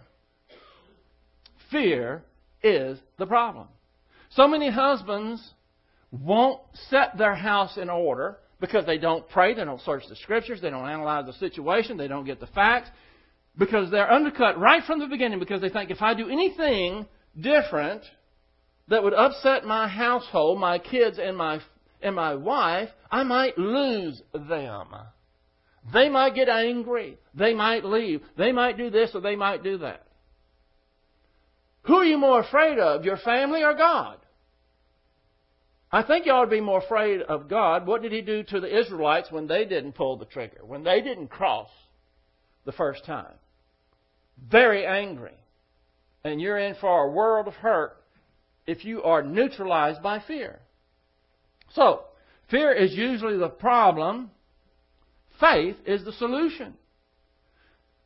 [1.70, 2.24] Fear
[2.62, 3.68] is the problem.
[4.30, 5.42] So many husbands
[6.10, 6.60] won't
[6.90, 10.70] set their house in order because they don't pray, they don't search the scriptures, they
[10.70, 12.90] don't analyze the situation, they don't get the facts,
[13.58, 17.06] because they're undercut right from the beginning because they think if I do anything
[17.38, 18.02] different
[18.86, 21.60] that would upset my household, my kids, and my
[22.00, 24.88] and my wife, I might lose them.
[25.92, 27.18] They might get angry.
[27.34, 28.22] They might leave.
[28.36, 30.06] They might do this or they might do that.
[31.82, 34.18] Who are you more afraid of, your family or God?
[35.90, 37.86] I think you ought to be more afraid of God.
[37.86, 41.00] What did He do to the Israelites when they didn't pull the trigger, when they
[41.00, 41.70] didn't cross
[42.64, 43.34] the first time?
[44.50, 45.34] Very angry.
[46.24, 47.96] And you're in for a world of hurt
[48.66, 50.60] if you are neutralized by fear.
[51.72, 52.02] So,
[52.50, 54.30] fear is usually the problem.
[55.40, 56.74] Faith is the solution.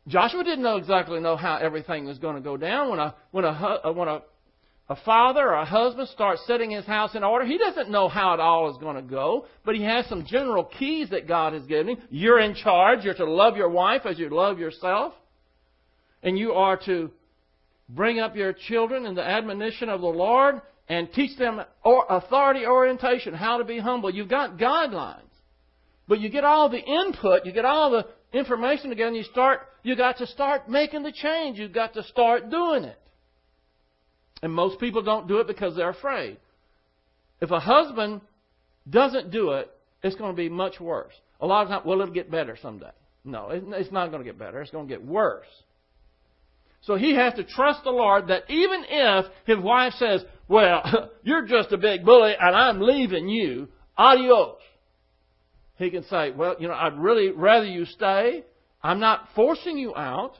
[0.09, 2.91] Joshua didn't know exactly know how everything was going to go down.
[2.91, 4.23] When a when a when a
[4.89, 8.35] a father or a husband starts setting his house in order, he doesn't know how
[8.35, 11.65] it all is going to go, but he has some general keys that God has
[11.67, 11.99] given him.
[12.11, 13.05] You're in charge.
[13.05, 15.15] You're to love your wife as you love yourself,
[16.23, 17.11] and you are to
[17.89, 23.35] bring up your children in the admonition of the Lord and teach them authority orientation,
[23.35, 24.11] how to be humble.
[24.11, 25.21] You've got guidelines.
[26.09, 28.07] But you get all the input, you get all the
[28.37, 31.59] information again, you start, you got to start making the change.
[31.59, 32.99] You've got to start doing it.
[34.43, 36.39] And most people don't do it because they're afraid.
[37.41, 38.21] If a husband
[38.89, 39.71] doesn't do it,
[40.03, 41.15] it's going to be much worse.
[41.41, 42.91] A lot of times, well, it'll get better someday.
[43.25, 44.61] No, it's not going to get better.
[44.61, 45.47] It's going to get worse.
[46.83, 51.47] So he has to trust the Lord that even if his wife says, well, you're
[51.47, 54.59] just a big bully and I'm leaving you, adios.
[55.77, 58.45] He can say, well, you know, I'd really rather you stay.
[58.83, 60.35] I'm not forcing you out,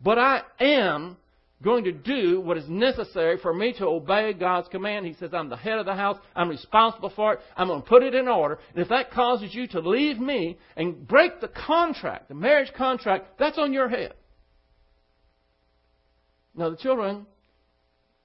[0.00, 1.16] but I am
[1.62, 5.06] going to do what is necessary for me to obey God's command.
[5.06, 6.18] He says, I'm the head of the house.
[6.34, 7.40] I'm responsible for it.
[7.56, 8.58] I'm going to put it in order.
[8.74, 13.38] And if that causes you to leave me and break the contract, the marriage contract,
[13.38, 14.14] that's on your head.
[16.54, 17.26] Now, the children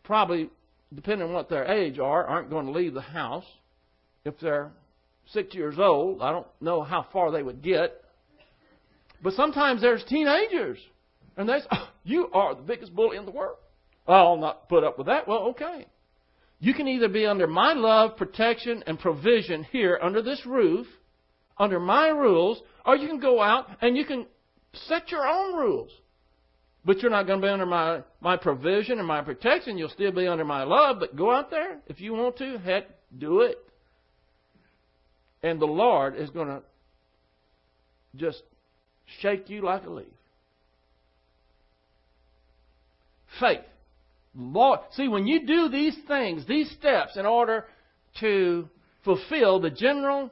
[0.04, 0.50] probably,
[0.94, 3.46] depending on what their age are, aren't going to leave the house.
[4.26, 4.72] If they're
[5.28, 8.04] six years old, I don't know how far they would get.
[9.22, 10.80] But sometimes there's teenagers.
[11.36, 13.58] And they say, oh, You are the biggest bully in the world.
[14.08, 15.28] I'll not put up with that.
[15.28, 15.86] Well, okay.
[16.60, 20.88] You can either be under my love, protection, and provision here under this roof,
[21.58, 24.26] under my rules, or you can go out and you can
[24.74, 25.92] set your own rules.
[26.88, 29.78] But you're not going to be under my, my provision and my protection.
[29.78, 32.58] You'll still be under my love, but go out there if you want to.
[32.60, 32.86] Heck,
[33.20, 33.58] do it.
[35.44, 36.62] And the Lord is going to
[38.16, 38.42] just
[39.20, 40.06] shake you like a leaf.
[43.38, 43.60] Faith.
[44.34, 47.66] Lord, see, when you do these things, these steps, in order
[48.22, 48.70] to
[49.04, 50.32] fulfill the general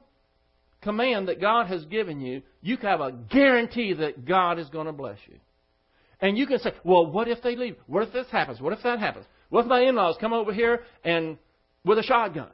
[0.82, 4.94] command that God has given you, you have a guarantee that God is going to
[4.94, 5.36] bless you.
[6.26, 7.76] And you can say, well, what if they leave?
[7.86, 8.60] What if this happens?
[8.60, 9.28] What if that happens?
[9.50, 11.38] What if my in-laws come over here and
[11.84, 12.50] with a shotgun?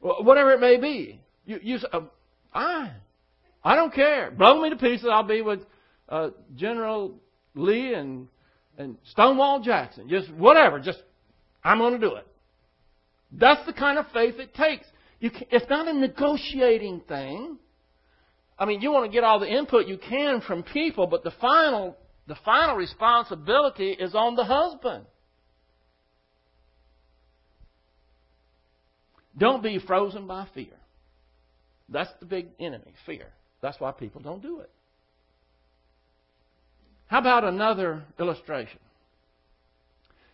[0.00, 1.22] Whatever it may be.
[1.46, 2.10] You, you say, um,
[2.52, 2.92] I,
[3.64, 4.30] I don't care.
[4.30, 5.08] Blow me to pieces.
[5.10, 5.60] I'll be with
[6.10, 7.14] uh, General
[7.54, 8.28] Lee and
[8.76, 10.10] and Stonewall Jackson.
[10.10, 10.78] Just whatever.
[10.78, 11.02] Just
[11.64, 12.26] I'm going to do it.
[13.32, 14.84] That's the kind of faith it takes.
[15.22, 17.56] Can, it's not a negotiating thing.
[18.58, 21.32] I mean, you want to get all the input you can from people, but the
[21.40, 21.96] final
[22.26, 25.06] the final responsibility is on the husband.
[29.38, 30.74] Don't be frozen by fear.
[31.88, 33.26] That's the big enemy, fear.
[33.62, 34.70] That's why people don't do it.
[37.06, 38.80] How about another illustration?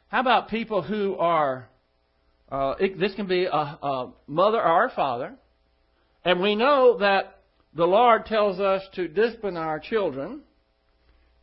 [0.09, 1.69] How about people who are,
[2.51, 5.35] uh, it, this can be a, a mother or a father,
[6.25, 7.39] and we know that
[7.75, 10.41] the Lord tells us to discipline our children,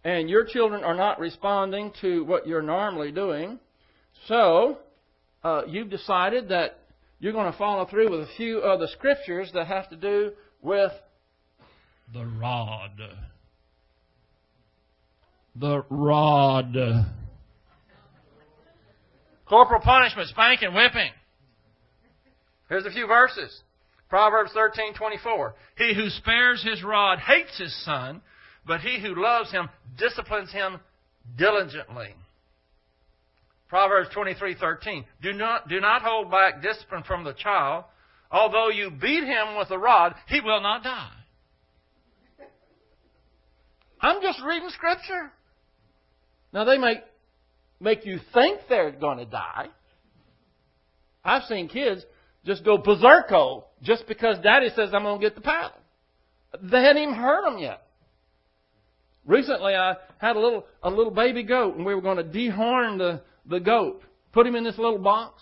[0.04, 3.60] and your children are not responding to what you're normally doing,
[4.28, 4.78] so
[5.43, 6.80] uh, you've decided that
[7.20, 10.32] you're going to follow through with a few of the scriptures that have to do
[10.62, 10.91] with
[12.14, 12.91] the rod.
[15.56, 16.76] The rod.
[19.47, 21.12] Corporal punishment, spanking, whipping.
[22.70, 23.62] Here's a few verses.
[24.10, 25.54] Proverbs 13:24.
[25.78, 28.22] He who spares his rod hates his son,
[28.70, 29.67] but he who loves him
[29.97, 30.80] disciplines him
[31.36, 32.13] diligently.
[33.67, 35.05] Proverbs 23:13.
[35.24, 37.86] Do not do not hold back discipline from the child.
[38.32, 41.11] Although you beat him with a rod, he will not die.
[43.99, 45.32] I'm just reading scripture.
[46.53, 46.99] Now they make
[47.80, 49.70] make you think they're going to die.
[51.26, 52.05] I've seen kids
[52.45, 55.72] just go berserko just because daddy says I'm going to get the paddle.
[56.61, 57.82] They hadn't even heard them yet.
[59.26, 62.97] Recently, I had a little a little baby goat, and we were going to dehorn
[62.97, 64.01] the the goat.
[64.32, 65.41] Put him in this little box,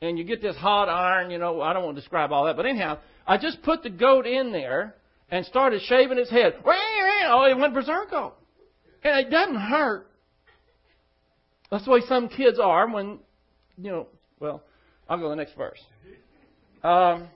[0.00, 1.30] and you get this hot iron.
[1.30, 3.90] You know, I don't want to describe all that, but anyhow, I just put the
[3.90, 4.94] goat in there
[5.30, 6.54] and started shaving his head.
[6.64, 8.32] Oh, it went berserko,
[9.02, 10.08] and it doesn't hurt.
[11.70, 13.18] That's the way some kids are when,
[13.78, 14.06] you know.
[14.40, 14.62] Well,
[15.08, 15.80] I'll go to the next verse.
[16.82, 17.28] Um,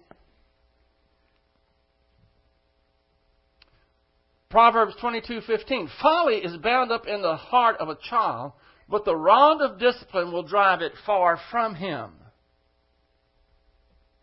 [4.48, 8.52] Proverbs 22:15 Folly is bound up in the heart of a child,
[8.88, 12.12] but the rod of discipline will drive it far from him.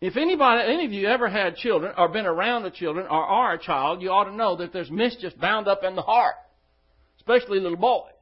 [0.00, 3.54] If anybody, any of you ever had children or been around the children or are
[3.54, 6.36] a child, you ought to know that there's mischief bound up in the heart,
[7.16, 8.12] especially little boys.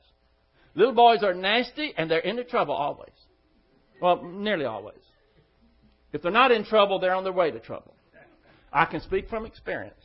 [0.75, 3.11] Little boys are nasty and they're into trouble always.
[4.01, 4.99] Well, nearly always.
[6.13, 7.95] If they're not in trouble, they're on their way to trouble.
[8.73, 10.01] I can speak from experience.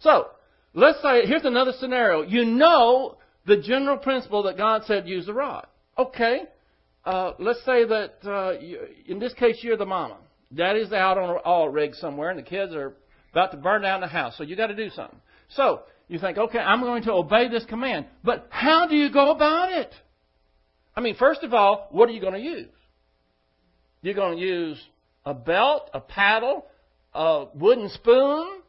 [0.00, 0.28] So,
[0.74, 2.22] let's say, here's another scenario.
[2.22, 3.16] You know
[3.46, 5.66] the general principle that God said use the rod.
[5.96, 6.42] Okay,
[7.04, 10.16] uh, let's say that uh, you, in this case you're the mama.
[10.54, 12.94] Daddy's out on an oil rig somewhere, and the kids are
[13.32, 14.36] about to burn down the house.
[14.36, 15.18] So you got to do something.
[15.48, 18.06] So you think, okay, I'm going to obey this command.
[18.22, 19.92] But how do you go about it?
[20.96, 22.68] I mean, first of all, what are you going to use?
[24.02, 24.80] You're going to use
[25.24, 26.66] a belt, a paddle,
[27.14, 28.60] a wooden spoon.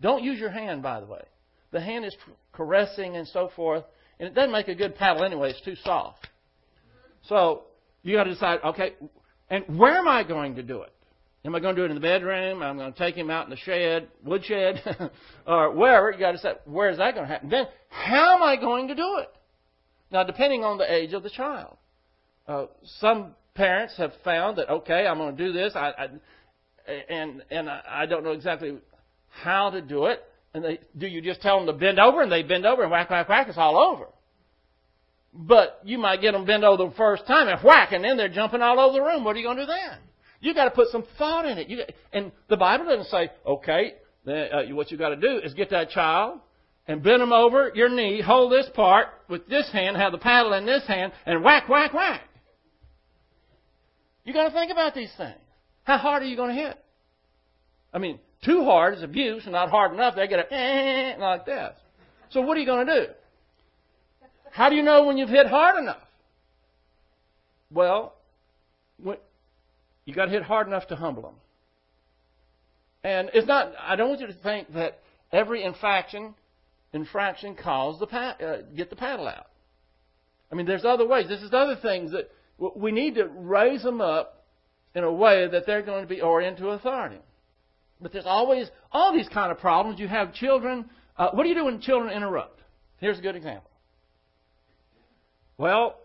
[0.00, 1.22] Don't use your hand, by the way.
[1.70, 2.16] The hand is
[2.52, 3.84] caressing and so forth,
[4.18, 5.50] and it doesn't make a good paddle anyway.
[5.50, 6.26] It's too soft.
[7.28, 7.64] So
[8.02, 8.94] you got to decide, okay,
[9.50, 10.92] and where am I going to do it?
[11.44, 12.62] Am I going to do it in the bedroom?
[12.62, 14.82] I'm going to take him out in the shed, woodshed,
[15.46, 16.10] or wherever.
[16.10, 17.48] You got to say, where is that going to happen?
[17.48, 19.30] Then, how am I going to do it?
[20.10, 21.76] Now, depending on the age of the child,
[22.46, 22.66] uh,
[23.00, 26.08] some parents have found that okay, I'm going to do this, I, I,
[27.08, 28.78] and and I don't know exactly
[29.42, 30.22] how to do it.
[30.54, 32.90] And they, do you just tell them to bend over and they bend over and
[32.90, 33.48] whack, whack, whack?
[33.48, 34.06] It's all over.
[35.32, 38.28] But you might get them bend over the first time and whack, and then they're
[38.28, 39.24] jumping all over the room.
[39.24, 39.98] What are you going to do then?
[40.40, 41.68] You got to put some thought in it.
[41.68, 45.38] You got, and the Bible doesn't say, okay, then, uh, what you got to do
[45.42, 46.40] is get that child
[46.86, 50.54] and bend them over your knee, hold this part with this hand, have the paddle
[50.54, 52.22] in this hand, and whack, whack, whack.
[54.24, 55.36] You got to think about these things.
[55.84, 56.78] How hard are you going to hit?
[57.92, 61.44] I mean, too hard is abuse, and not hard enough, they get a eh, like
[61.44, 61.74] this.
[62.30, 63.12] So what are you going to do?
[64.50, 66.02] How do you know when you've hit hard enough?
[67.70, 68.14] Well,
[70.08, 71.34] you got to hit hard enough to humble them.
[73.04, 73.72] And it's not.
[73.78, 76.34] I don't want you to think that every infraction
[76.92, 79.48] infraction calls the uh, get the paddle out.
[80.50, 81.28] I mean, there's other ways.
[81.28, 82.30] This is other things that
[82.74, 84.46] we need to raise them up
[84.94, 87.18] in a way that they're going to be oriented to authority.
[88.00, 89.98] But there's always all these kind of problems.
[89.98, 90.88] You have children.
[91.16, 92.60] Uh, what do you do when children interrupt?
[92.98, 93.70] Here's a good example.
[95.56, 95.98] Well,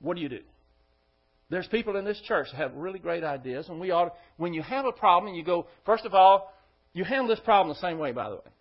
[0.00, 0.40] what do you do?
[1.48, 4.14] There's people in this church that have really great ideas, and we ought.
[4.36, 5.66] When you have a problem, you go.
[5.84, 6.52] First of all,
[6.92, 8.12] you handle this problem the same way.
[8.12, 8.52] By the way,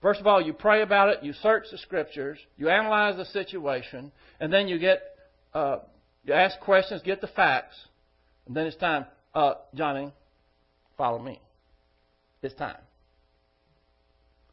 [0.00, 4.10] First of all, you pray about it, you search the scriptures, you analyze the situation,
[4.40, 5.02] and then you get
[5.52, 5.78] uh,
[6.24, 7.76] you ask questions, get the facts,
[8.46, 9.04] and then it's time.
[9.34, 10.12] Uh, Johnny,
[11.00, 11.40] follow me.
[12.42, 12.76] It's time.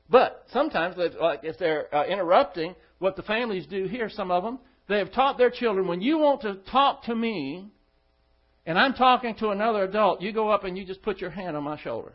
[0.10, 4.60] But sometimes, like if they're uh, interrupting, what the families do here, some of them,
[4.88, 7.68] they have taught their children when you want to talk to me,
[8.66, 11.58] and I'm talking to another adult, you go up and you just put your hand
[11.58, 12.14] on my shoulder.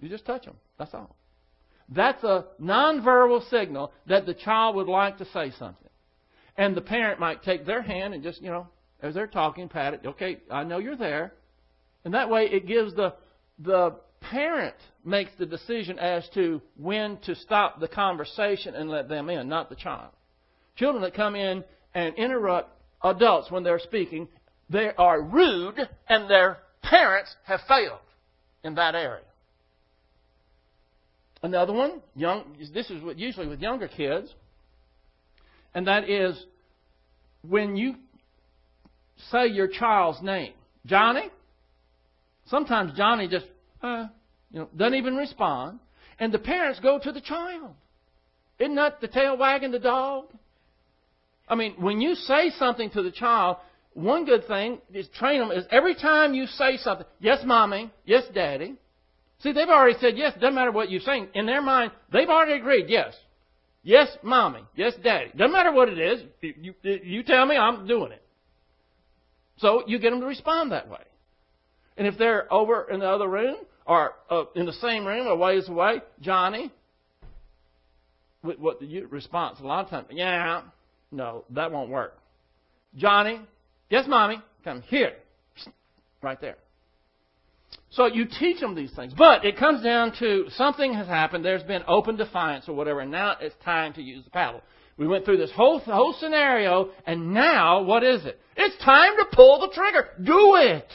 [0.00, 0.56] You just touch them.
[0.78, 1.16] That's all.
[1.88, 5.88] that's a nonverbal signal that the child would like to say something.
[6.56, 8.68] And the parent might take their hand and just, you know,
[9.02, 10.02] as they're talking, pat it.
[10.06, 11.32] Okay, I know you're there.
[12.04, 13.14] And that way it gives the,
[13.58, 19.30] the parent makes the decision as to when to stop the conversation and let them
[19.30, 20.10] in, not the child.
[20.76, 22.70] Children that come in and interrupt
[23.02, 24.28] adults when they're speaking,
[24.70, 25.78] they are rude
[26.08, 27.98] and their parents have failed
[28.62, 29.24] in that area.
[31.42, 34.32] Another one, young, this is what usually with younger kids,
[35.72, 36.44] and that is
[37.42, 37.94] when you
[39.30, 40.52] say your child's name.
[40.84, 41.30] Johnny?
[42.48, 43.46] Sometimes Johnny just,
[43.82, 44.06] uh,
[44.50, 45.80] you know, doesn't even respond.
[46.18, 47.74] And the parents go to the child.
[48.58, 50.26] Isn't that the tail wagging the dog?
[51.48, 53.58] I mean, when you say something to the child,
[53.94, 58.24] one good thing is train them is every time you say something, yes, mommy, yes,
[58.34, 58.76] daddy.
[59.40, 60.34] See, they've already said yes.
[60.34, 61.28] Doesn't matter what you're saying.
[61.34, 63.14] In their mind, they've already agreed yes.
[63.84, 64.60] Yes, mommy.
[64.74, 65.30] Yes, daddy.
[65.36, 66.22] Doesn't matter what it is.
[66.40, 68.22] You, you, you tell me, I'm doing it.
[69.58, 70.98] So you get them to respond that way.
[71.98, 75.34] And if they're over in the other room or uh, in the same room a
[75.34, 76.72] ways away, Johnny,
[78.42, 80.62] what the you response a lot of times, yeah,
[81.10, 82.16] no, that won't work.
[82.96, 83.40] Johnny,
[83.90, 85.12] yes, mommy, come here,
[86.22, 86.56] right there.
[87.90, 89.12] So you teach them these things.
[89.16, 91.44] But it comes down to something has happened.
[91.44, 94.62] There's been open defiance or whatever, and now it's time to use the paddle.
[94.96, 98.40] We went through this whole, whole scenario, and now what is it?
[98.56, 100.08] It's time to pull the trigger.
[100.22, 100.86] Do it.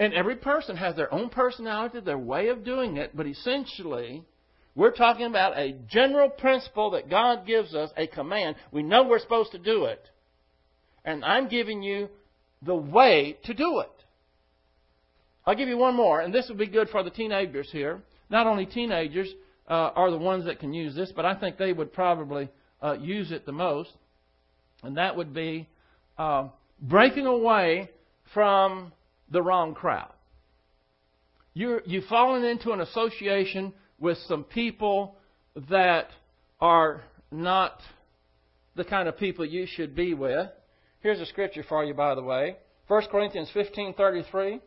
[0.00, 4.24] And every person has their own personality, their way of doing it, but essentially,
[4.74, 8.56] we're talking about a general principle that God gives us, a command.
[8.72, 10.02] We know we're supposed to do it.
[11.04, 12.08] And I'm giving you
[12.62, 13.92] the way to do it.
[15.44, 18.00] I'll give you one more, and this will be good for the teenagers here.
[18.30, 19.28] Not only teenagers
[19.68, 22.48] uh, are the ones that can use this, but I think they would probably
[22.82, 23.90] uh, use it the most,
[24.82, 25.68] and that would be
[26.16, 26.48] uh,
[26.80, 27.90] breaking away
[28.32, 28.92] from
[29.30, 30.12] the wrong crowd.
[31.54, 35.16] You're, you've fallen into an association with some people
[35.68, 36.08] that
[36.60, 37.80] are not
[38.76, 40.48] the kind of people you should be with.
[41.00, 42.56] Here's a scripture for you, by the way.
[42.88, 44.60] 1 Corinthians 15.33.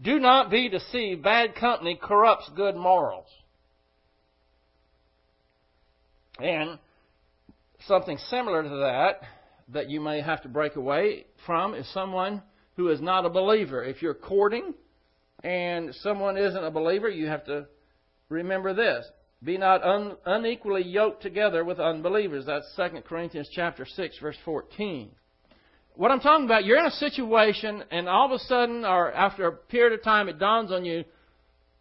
[0.00, 1.22] Do not be deceived.
[1.22, 3.26] Bad company corrupts good morals.
[6.38, 6.78] And
[7.86, 9.20] something similar to that,
[9.68, 12.42] that you may have to break away from, is someone
[12.76, 13.82] who is not a believer.
[13.82, 14.74] If you're courting
[15.44, 17.66] and someone isn't a believer, you have to
[18.28, 19.06] remember this.
[19.44, 22.46] Be not un, unequally yoked together with unbelievers.
[22.46, 25.10] That's 2 Corinthians chapter 6 verse 14.
[25.94, 29.46] What I'm talking about, you're in a situation and all of a sudden or after
[29.46, 31.04] a period of time it dawns on you,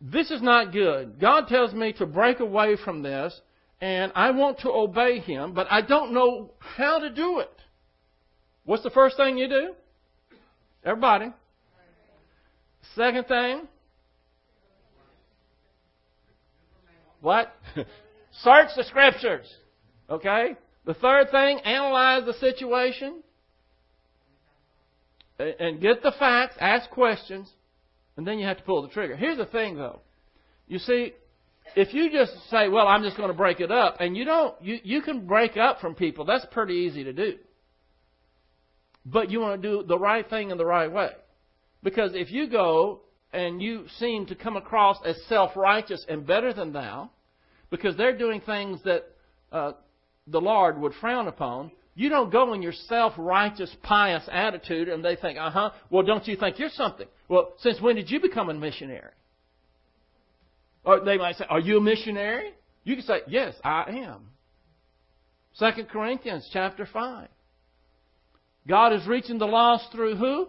[0.01, 1.19] this is not good.
[1.19, 3.39] God tells me to break away from this
[3.79, 7.51] and I want to obey Him, but I don't know how to do it.
[8.63, 9.73] What's the first thing you do?
[10.83, 11.27] Everybody.
[12.95, 13.67] Second thing.
[17.21, 17.53] What?
[18.41, 19.47] Search the scriptures.
[20.09, 20.55] Okay?
[20.85, 23.21] The third thing, analyze the situation
[25.39, 27.49] and get the facts, ask questions,
[28.17, 29.15] and then you have to pull the trigger.
[29.15, 30.01] Here's the thing though.
[30.67, 31.13] You see,
[31.75, 34.55] if you just say, well, I'm just going to break it up, and you don't,
[34.61, 37.37] you, you can break up from people, that's pretty easy to do.
[39.05, 41.11] But you want to do the right thing in the right way.
[41.83, 43.01] Because if you go
[43.33, 47.09] and you seem to come across as self righteous and better than thou,
[47.69, 49.03] because they're doing things that
[49.51, 49.71] uh,
[50.27, 55.03] the Lord would frown upon, you don't go in your self righteous, pious attitude and
[55.03, 57.07] they think, uh huh, well, don't you think you're something?
[57.27, 59.11] Well, since when did you become a missionary?
[60.83, 62.53] Or they might say, Are you a missionary?
[62.83, 64.27] You can say, Yes, I am.
[65.59, 67.27] 2 Corinthians chapter 5.
[68.67, 70.47] God is reaching the lost through who?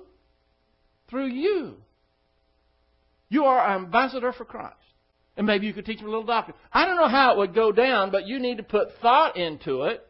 [1.08, 1.76] Through you.
[3.28, 4.76] You are an ambassador for Christ.
[5.36, 6.56] And maybe you could teach them a little doctrine.
[6.72, 9.84] I don't know how it would go down, but you need to put thought into
[9.84, 10.06] it.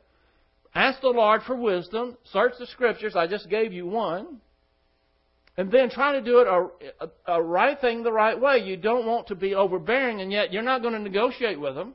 [0.75, 2.17] Ask the Lord for wisdom.
[2.33, 3.15] Search the scriptures.
[3.15, 4.41] I just gave you one.
[5.57, 8.59] And then try to do it a, a, a right thing the right way.
[8.59, 11.95] You don't want to be overbearing, and yet you're not going to negotiate with them.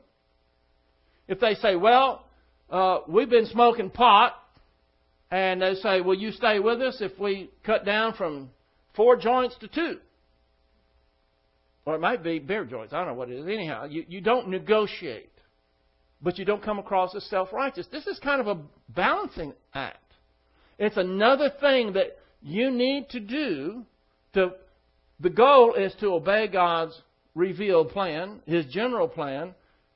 [1.28, 2.24] If they say, well,
[2.70, 4.36] uh, we've been smoking pot,
[5.32, 8.50] and they say, will you stay with us if we cut down from
[8.96, 9.98] four joints to two?
[11.86, 12.94] Or it might be beer joints.
[12.94, 13.46] I don't know what it is.
[13.46, 15.32] Anyhow, you, you don't negotiate,
[16.22, 17.88] but you don't come across as self righteous.
[17.92, 20.04] This is kind of a balancing act.
[20.80, 23.84] It's another thing that you need to do
[24.34, 24.52] to
[25.20, 27.02] the goal is to obey God's
[27.36, 29.56] revealed plan, His general plan,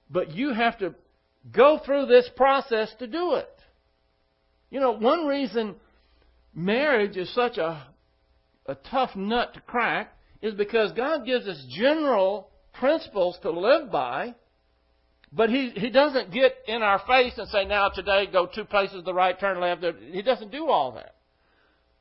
[0.09, 0.95] but you have to
[1.51, 3.60] go through this process to do it.
[4.71, 5.75] You know, one reason
[6.55, 7.85] marriage is such a,
[8.65, 14.33] a tough nut to crack is because God gives us general principles to live by,
[15.31, 19.03] but He, he doesn't get in our face and say, now today go two places
[19.03, 19.83] the right, turn left.
[20.11, 21.15] He doesn't do all that.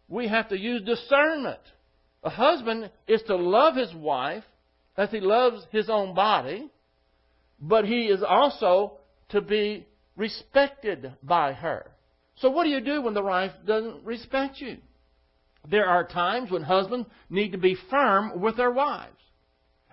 [0.09, 1.61] We have to use discernment.
[2.23, 4.45] A husband is to love his wife
[4.97, 6.71] as he loves his own body,
[7.61, 8.99] but he is also
[9.31, 11.90] to be respected by her.
[12.41, 14.79] So what do you do when the wife doesn't respect you?
[15.71, 19.13] There are times when husbands need to be firm with their wives.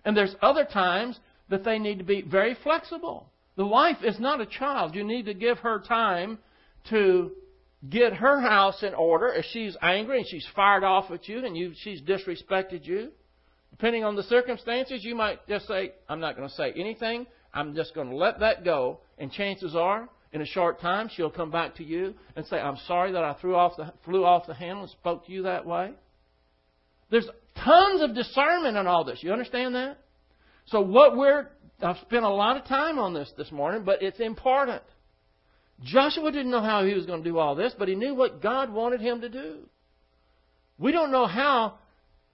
[0.06, 1.20] And there's other times
[1.50, 3.30] that they need to be very flexible.
[3.58, 4.95] The wife is not a child.
[4.95, 6.38] You need to give her time
[6.89, 7.32] to
[7.89, 11.58] get her house in order if she's angry and she's fired off at you and
[11.58, 13.12] you, she's disrespected you.
[13.72, 17.28] Depending on the circumstances, you might just say, I'm not going to say anything.
[17.54, 19.00] I'm just going to let that go.
[19.18, 22.78] And chances are, in a short time, she'll come back to you and say, I'm
[22.88, 25.65] sorry that I threw off the, flew off the handle and spoke to you that
[25.65, 25.91] way.
[27.09, 27.28] There's
[27.63, 29.19] tons of discernment in all this.
[29.21, 29.97] You understand that?
[30.65, 31.47] So what we're,
[31.82, 34.84] I've spent a lot of time on this this morning, but it's important.
[35.84, 38.41] Joshua didn't know how he was going to do all this, but he knew what
[38.41, 39.59] God wanted him to do.
[40.78, 41.75] We don't know how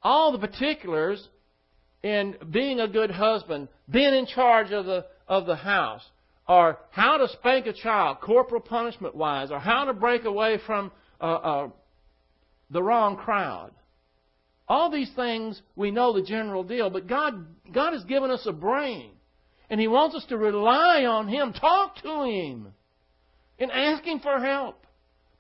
[0.01, 1.25] all the particulars
[2.01, 6.03] in being a good husband, being in charge of the, of the house,
[6.47, 10.91] or how to spank a child, corporal punishment wise, or how to break away from
[11.21, 11.69] uh, uh,
[12.69, 13.71] the wrong crowd.
[14.67, 18.53] All these things we know the general deal, but God, God has given us a
[18.53, 19.11] brain.
[19.69, 21.53] And He wants us to rely on Him.
[21.53, 22.67] Talk to Him.
[23.59, 24.85] And ask Him for help.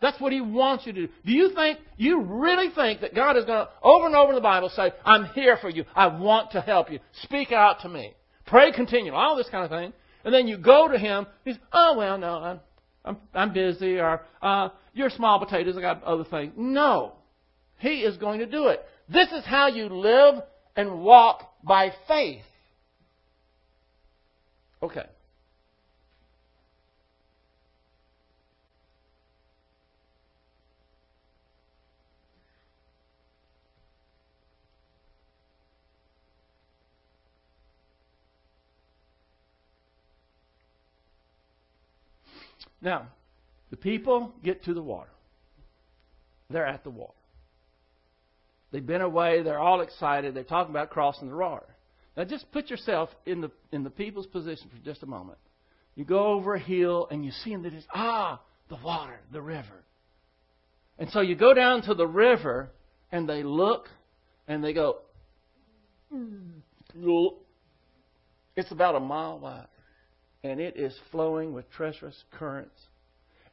[0.01, 1.13] That's what He wants you to do.
[1.25, 4.35] Do you think, you really think that God is going to, over and over in
[4.35, 5.85] the Bible, say, I'm here for you.
[5.95, 6.99] I want to help you.
[7.23, 8.13] Speak out to me.
[8.45, 9.17] Pray continually.
[9.17, 9.93] All this kind of thing.
[10.23, 11.27] And then you go to Him.
[11.43, 12.59] He's, oh, well, no, I'm,
[13.03, 13.99] I'm, I'm busy.
[13.99, 15.75] Or, uh, you're small potatoes.
[15.77, 16.53] I got other things.
[16.55, 17.13] No.
[17.79, 18.81] He is going to do it.
[19.09, 20.35] This is how you live
[20.75, 22.43] and walk by faith.
[24.81, 25.05] Okay.
[42.83, 43.07] Now,
[43.71, 45.09] the people get to the water.
[46.49, 47.13] They're at the water.
[48.71, 49.41] They've been away.
[49.41, 50.35] They're all excited.
[50.35, 51.65] They're talking about crossing the water.
[52.17, 55.39] Now, just put yourself in the in the people's position for just a moment.
[55.95, 57.63] You go over a hill and you see them.
[57.63, 59.83] That is ah, the water, the river.
[60.99, 62.69] And so you go down to the river
[63.11, 63.87] and they look
[64.47, 64.97] and they go.
[68.55, 69.67] It's about a mile wide
[70.43, 72.79] and it is flowing with treacherous currents.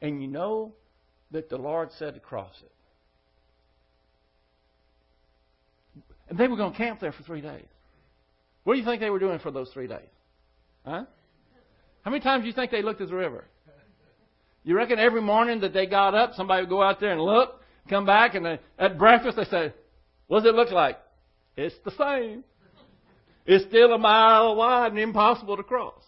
[0.01, 0.73] And you know
[1.31, 2.71] that the Lord said to cross it.
[6.29, 7.65] And they were going to camp there for three days.
[8.63, 10.07] What do you think they were doing for those three days?
[10.85, 11.05] Huh?
[12.03, 13.45] How many times do you think they looked at the river?
[14.63, 17.61] You reckon every morning that they got up, somebody would go out there and look,
[17.89, 19.73] come back, and they, at breakfast they say,
[20.27, 20.99] "What does it look like?"
[21.57, 22.43] It's the same.
[23.45, 26.01] It's still a mile wide and impossible to cross.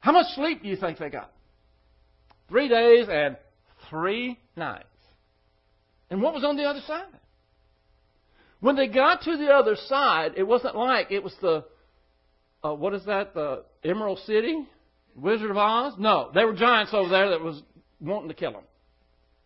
[0.00, 1.32] How much sleep do you think they got?
[2.48, 3.36] Three days and
[3.90, 4.84] three nights.
[6.10, 7.06] And what was on the other side?
[8.60, 11.64] When they got to the other side, it wasn't like it was the,
[12.64, 14.66] uh, what is that, the Emerald City?
[15.14, 15.94] Wizard of Oz?
[15.98, 17.62] No, they were giants over there that was
[18.00, 18.64] wanting to kill them.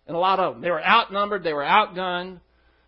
[0.06, 0.62] And a lot of them.
[0.62, 2.40] They were outnumbered, they were outgunned.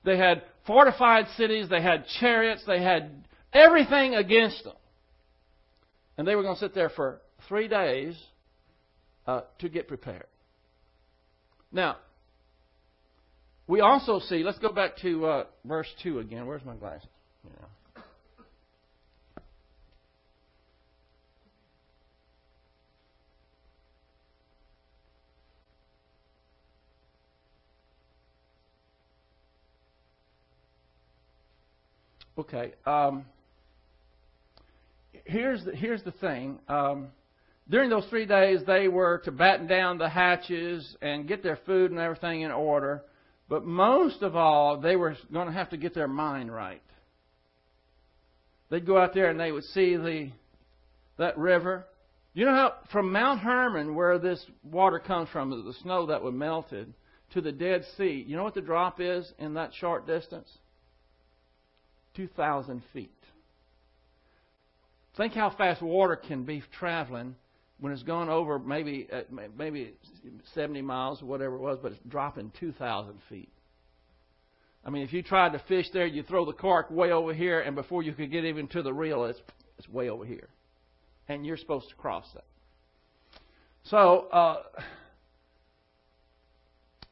[0.04, 4.74] They had fortified cities, they had chariots, they had everything against them.
[6.18, 8.16] And they were going to sit there for three days
[9.26, 10.26] uh, to get prepared.
[11.70, 11.96] Now,
[13.66, 16.46] we also see, let's go back to uh, verse 2 again.
[16.46, 17.08] Where's my glasses?
[17.44, 17.66] Yeah.
[32.38, 32.72] Okay.
[32.84, 33.24] Um,
[35.24, 36.58] here's the, here's the thing.
[36.68, 37.08] Um,
[37.68, 41.90] during those three days, they were to batten down the hatches and get their food
[41.90, 43.02] and everything in order.
[43.48, 46.82] But most of all, they were going to have to get their mind right.
[48.70, 50.30] They'd go out there and they would see the
[51.18, 51.86] that river.
[52.34, 56.32] You know how from Mount Hermon, where this water comes from, the snow that was
[56.32, 56.94] melted,
[57.34, 58.24] to the Dead Sea.
[58.26, 60.48] You know what the drop is in that short distance?
[62.16, 63.12] Two thousand feet.
[65.16, 67.36] Think how fast water can be traveling
[67.82, 69.22] when it's gone over maybe uh,
[69.58, 69.92] maybe
[70.54, 73.48] 70 miles or whatever it was, but it's dropping 2,000 feet.
[74.84, 77.58] I mean, if you tried to fish there, you throw the cork way over here,
[77.58, 79.40] and before you could get even to the reel, it's
[79.78, 80.48] it's way over here,
[81.26, 82.44] and you're supposed to cross that.
[83.86, 84.62] So uh,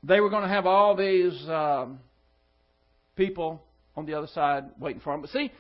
[0.05, 1.99] they were going to have all these um,
[3.17, 3.61] people
[3.97, 5.23] on the other side waiting for them.
[5.23, 5.51] But see,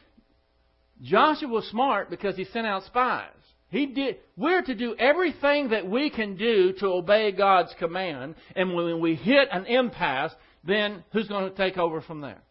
[1.02, 3.26] Joshua was smart because he sent out spies.
[3.70, 4.16] He did.
[4.36, 9.14] We're to do everything that we can do to obey God's command, and when we
[9.14, 10.32] hit an impasse,
[10.64, 12.42] then who's going to take over from there?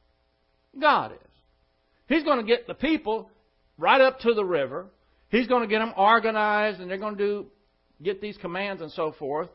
[0.79, 1.17] God is.
[2.07, 3.29] He's going to get the people
[3.77, 4.87] right up to the river.
[5.29, 7.45] He's going to get them organized, and they're going to do
[8.01, 9.49] get these commands and so forth.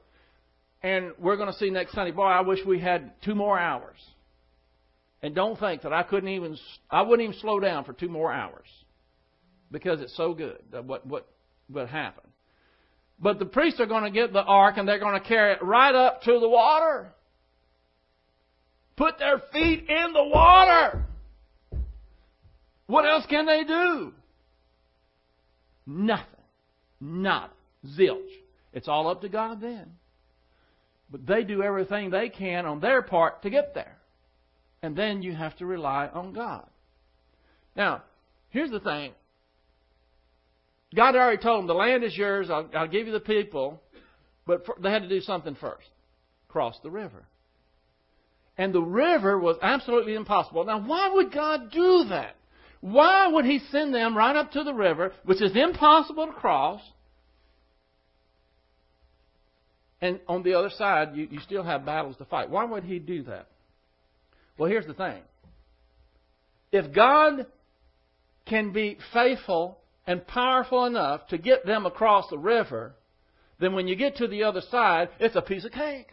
[0.83, 2.11] And we're going to see next Sunday.
[2.11, 3.97] Boy, I wish we had two more hours.
[5.23, 6.59] And don't think that I couldn't even
[6.91, 8.67] I wouldn't even slow down for two more hours
[9.71, 11.27] because it's so good what what
[11.69, 12.29] what happened.
[13.19, 15.63] But the priests are going to get the ark and they're going to carry it
[15.63, 17.13] right up to the water.
[18.97, 21.05] Put their feet in the water.
[22.87, 24.13] What else can they do?
[25.87, 26.27] Nothing.
[27.01, 27.53] Not
[27.99, 28.21] zilch.
[28.73, 29.87] It's all up to God then.
[31.11, 33.97] But they do everything they can on their part to get there.
[34.83, 36.67] And then you have to rely on God.
[37.77, 38.03] Now,
[38.51, 39.13] here's the thing.
[40.95, 43.83] God already told them, the land is yours, I'll, I'll give you the people.
[44.47, 45.89] But for, they had to do something first
[46.49, 47.25] cross the river.
[48.57, 50.65] And the river was absolutely impossible.
[50.65, 52.37] Now, why would God do that?
[52.81, 56.81] Why would He send them right up to the river, which is impossible to cross?
[60.01, 62.51] And on the other side, you, you still have battles to fight.
[62.51, 63.49] Why would He do that?
[64.57, 65.23] Well, here's the thing.
[66.71, 67.47] If God
[68.47, 72.95] can be faithful and powerful enough to get them across the river,
[73.59, 76.09] then when you get to the other side, it's a piece of cake.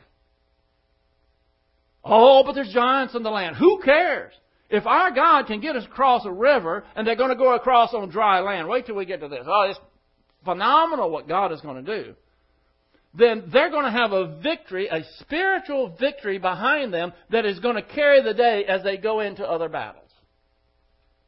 [2.03, 3.55] Oh, but there's giants in the land.
[3.57, 4.33] Who cares?
[4.69, 7.93] If our God can get us across a river and they're going to go across
[7.93, 9.45] on dry land, wait till we get to this.
[9.45, 9.79] Oh, it's
[10.45, 12.15] phenomenal what God is going to do.
[13.13, 17.75] Then they're going to have a victory, a spiritual victory behind them that is going
[17.75, 20.09] to carry the day as they go into other battles.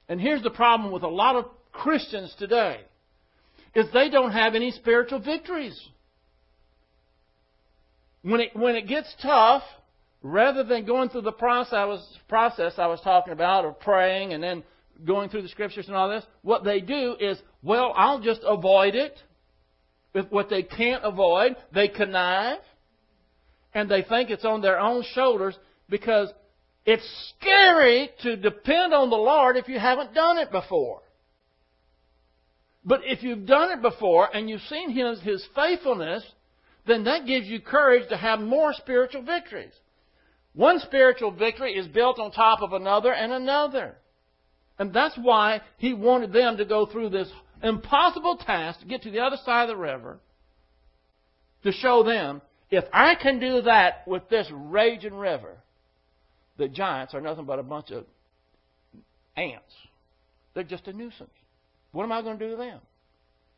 [0.07, 2.79] And here's the problem with a lot of Christians today
[3.75, 5.79] is they don't have any spiritual victories.
[8.21, 9.63] When it, when it gets tough,
[10.21, 14.33] rather than going through the process I, was, process I was talking about of praying
[14.33, 14.63] and then
[15.05, 18.95] going through the scriptures and all this, what they do is, well, I'll just avoid
[18.95, 19.17] it.
[20.13, 22.59] If what they can't avoid, they connive.
[23.73, 25.57] And they think it's on their own shoulders
[25.89, 26.29] because
[26.85, 31.02] it's scary to depend on the Lord if you haven't done it before.
[32.85, 36.23] But if you've done it before and you've seen his, his faithfulness,
[36.85, 39.73] then that gives you courage to have more spiritual victories.
[40.53, 43.95] One spiritual victory is built on top of another and another.
[44.77, 47.31] And that's why he wanted them to go through this
[47.61, 50.19] impossible task to get to the other side of the river
[51.63, 55.57] to show them if I can do that with this raging river,
[56.57, 58.05] the giants are nothing but a bunch of
[59.37, 59.73] ants.
[60.53, 61.29] They're just a nuisance.
[61.93, 62.79] What am I going to do to them?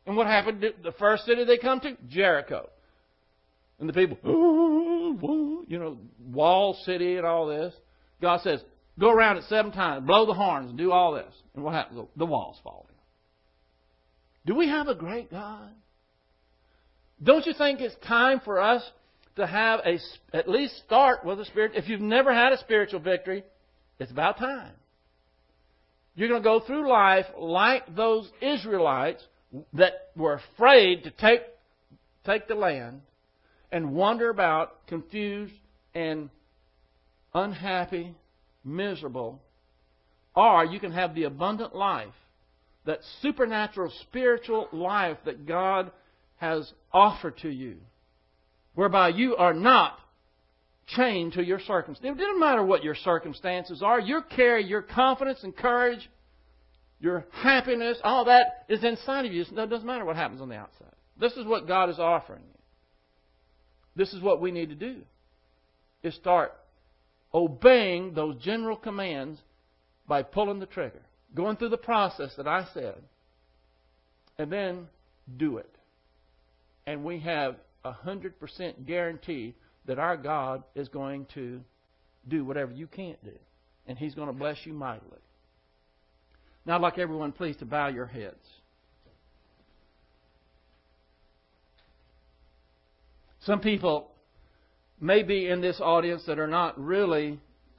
[0.06, 0.60] And what happened?
[0.60, 1.96] To the first city they come to?
[2.08, 2.70] Jericho.
[3.80, 4.16] And the people,
[5.68, 7.74] you know, wall city and all this.
[8.22, 8.60] God says,
[8.98, 11.34] go around it seven times, blow the horns, and do all this.
[11.54, 12.06] And what happens?
[12.16, 12.94] The walls fall in.
[14.46, 15.70] Do we have a great God?
[17.22, 18.82] Don't you think it's time for us
[19.36, 19.98] to have a,
[20.32, 21.72] at least start with a spirit?
[21.74, 23.44] If you've never had a spiritual victory,
[23.98, 24.72] it's about time.
[26.16, 29.22] You're going to go through life like those Israelites
[29.74, 31.42] that were afraid to take,
[32.24, 33.02] take the land
[33.70, 35.52] and wander about confused
[35.94, 36.30] and
[37.34, 38.14] unhappy,
[38.64, 39.42] miserable.
[40.34, 42.14] Or you can have the abundant life,
[42.86, 45.90] that supernatural spiritual life that God
[46.36, 47.76] has offered to you,
[48.74, 49.98] whereby you are not
[50.86, 52.20] chained to your circumstances.
[52.20, 54.00] It doesn't matter what your circumstances are.
[54.00, 56.08] Your care, your confidence and courage,
[57.00, 59.42] your happiness, all that is inside of you.
[59.42, 60.92] It doesn't matter what happens on the outside.
[61.18, 62.58] This is what God is offering you.
[63.96, 65.00] This is what we need to do.
[66.02, 66.52] Is start
[67.34, 69.40] obeying those general commands
[70.06, 71.02] by pulling the trigger.
[71.34, 72.96] Going through the process that I said.
[74.38, 74.86] And then
[75.36, 75.74] do it.
[76.86, 79.54] And we have a hundred percent guarantee
[79.86, 81.60] that our God is going to
[82.28, 83.38] do whatever you can't do,
[83.86, 85.18] and He's going to bless you mightily.
[86.64, 88.34] Now, I'd like everyone, please, to bow your heads.
[93.40, 94.10] Some people
[95.00, 97.38] may be in this audience that are not really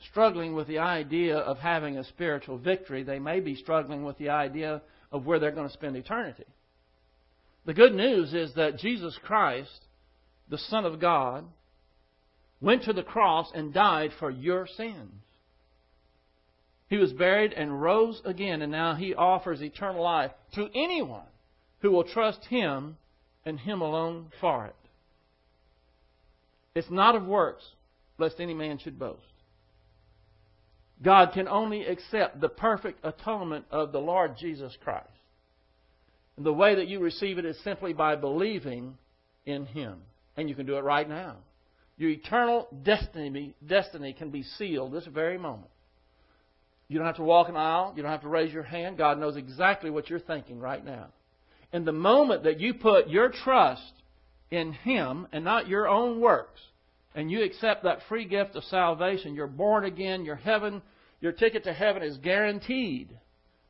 [0.09, 3.03] struggling with the idea of having a spiritual victory.
[3.03, 4.81] They may be struggling with the idea
[5.11, 6.45] of where they're going to spend eternity.
[7.65, 9.85] The good news is that Jesus Christ,
[10.49, 11.43] the Son of God,
[12.61, 15.11] went to the cross and died for your sins.
[16.89, 21.25] He was buried and rose again, and now he offers eternal life to anyone
[21.79, 22.97] who will trust him
[23.45, 24.75] and him alone for it.
[26.75, 27.63] It's not of works,
[28.17, 29.21] lest any man should boast.
[31.01, 35.09] God can only accept the perfect atonement of the Lord Jesus Christ.
[36.37, 38.97] And the way that you receive it is simply by believing
[39.45, 39.97] in Him.
[40.35, 41.37] And you can do it right now.
[41.97, 45.71] Your eternal destiny, destiny can be sealed this very moment.
[46.87, 47.93] You don't have to walk an aisle.
[47.95, 48.97] You don't have to raise your hand.
[48.97, 51.07] God knows exactly what you're thinking right now.
[51.73, 53.91] And the moment that you put your trust
[54.51, 56.61] in Him and not your own works,
[57.13, 60.81] and you accept that free gift of salvation, you're born again, your heaven,
[61.19, 63.09] your ticket to heaven is guaranteed.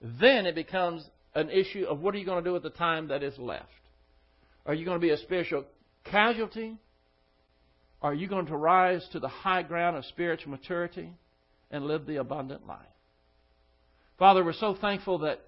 [0.01, 1.03] Then it becomes
[1.33, 3.65] an issue of what are you going to do with the time that is left?
[4.65, 5.63] Are you going to be a spiritual
[6.03, 6.77] casualty?
[8.01, 11.11] Are you going to rise to the high ground of spiritual maturity
[11.71, 12.79] and live the abundant life?
[14.19, 15.41] Father, we're so thankful that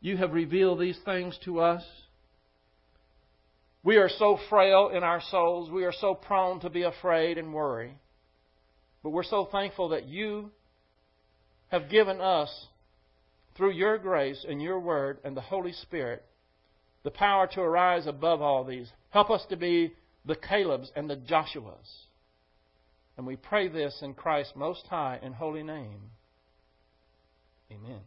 [0.00, 1.82] you have revealed these things to us.
[3.82, 5.70] We are so frail in our souls.
[5.70, 7.94] We are so prone to be afraid and worry.
[9.02, 10.50] But we're so thankful that you
[11.68, 12.66] have given us,
[13.56, 16.24] through your grace and your word and the Holy Spirit,
[17.02, 18.90] the power to arise above all these.
[19.10, 19.92] Help us to be
[20.24, 22.06] the Calebs and the Joshuas.
[23.16, 26.10] And we pray this in Christ's most high and holy name.
[27.70, 27.98] Amen.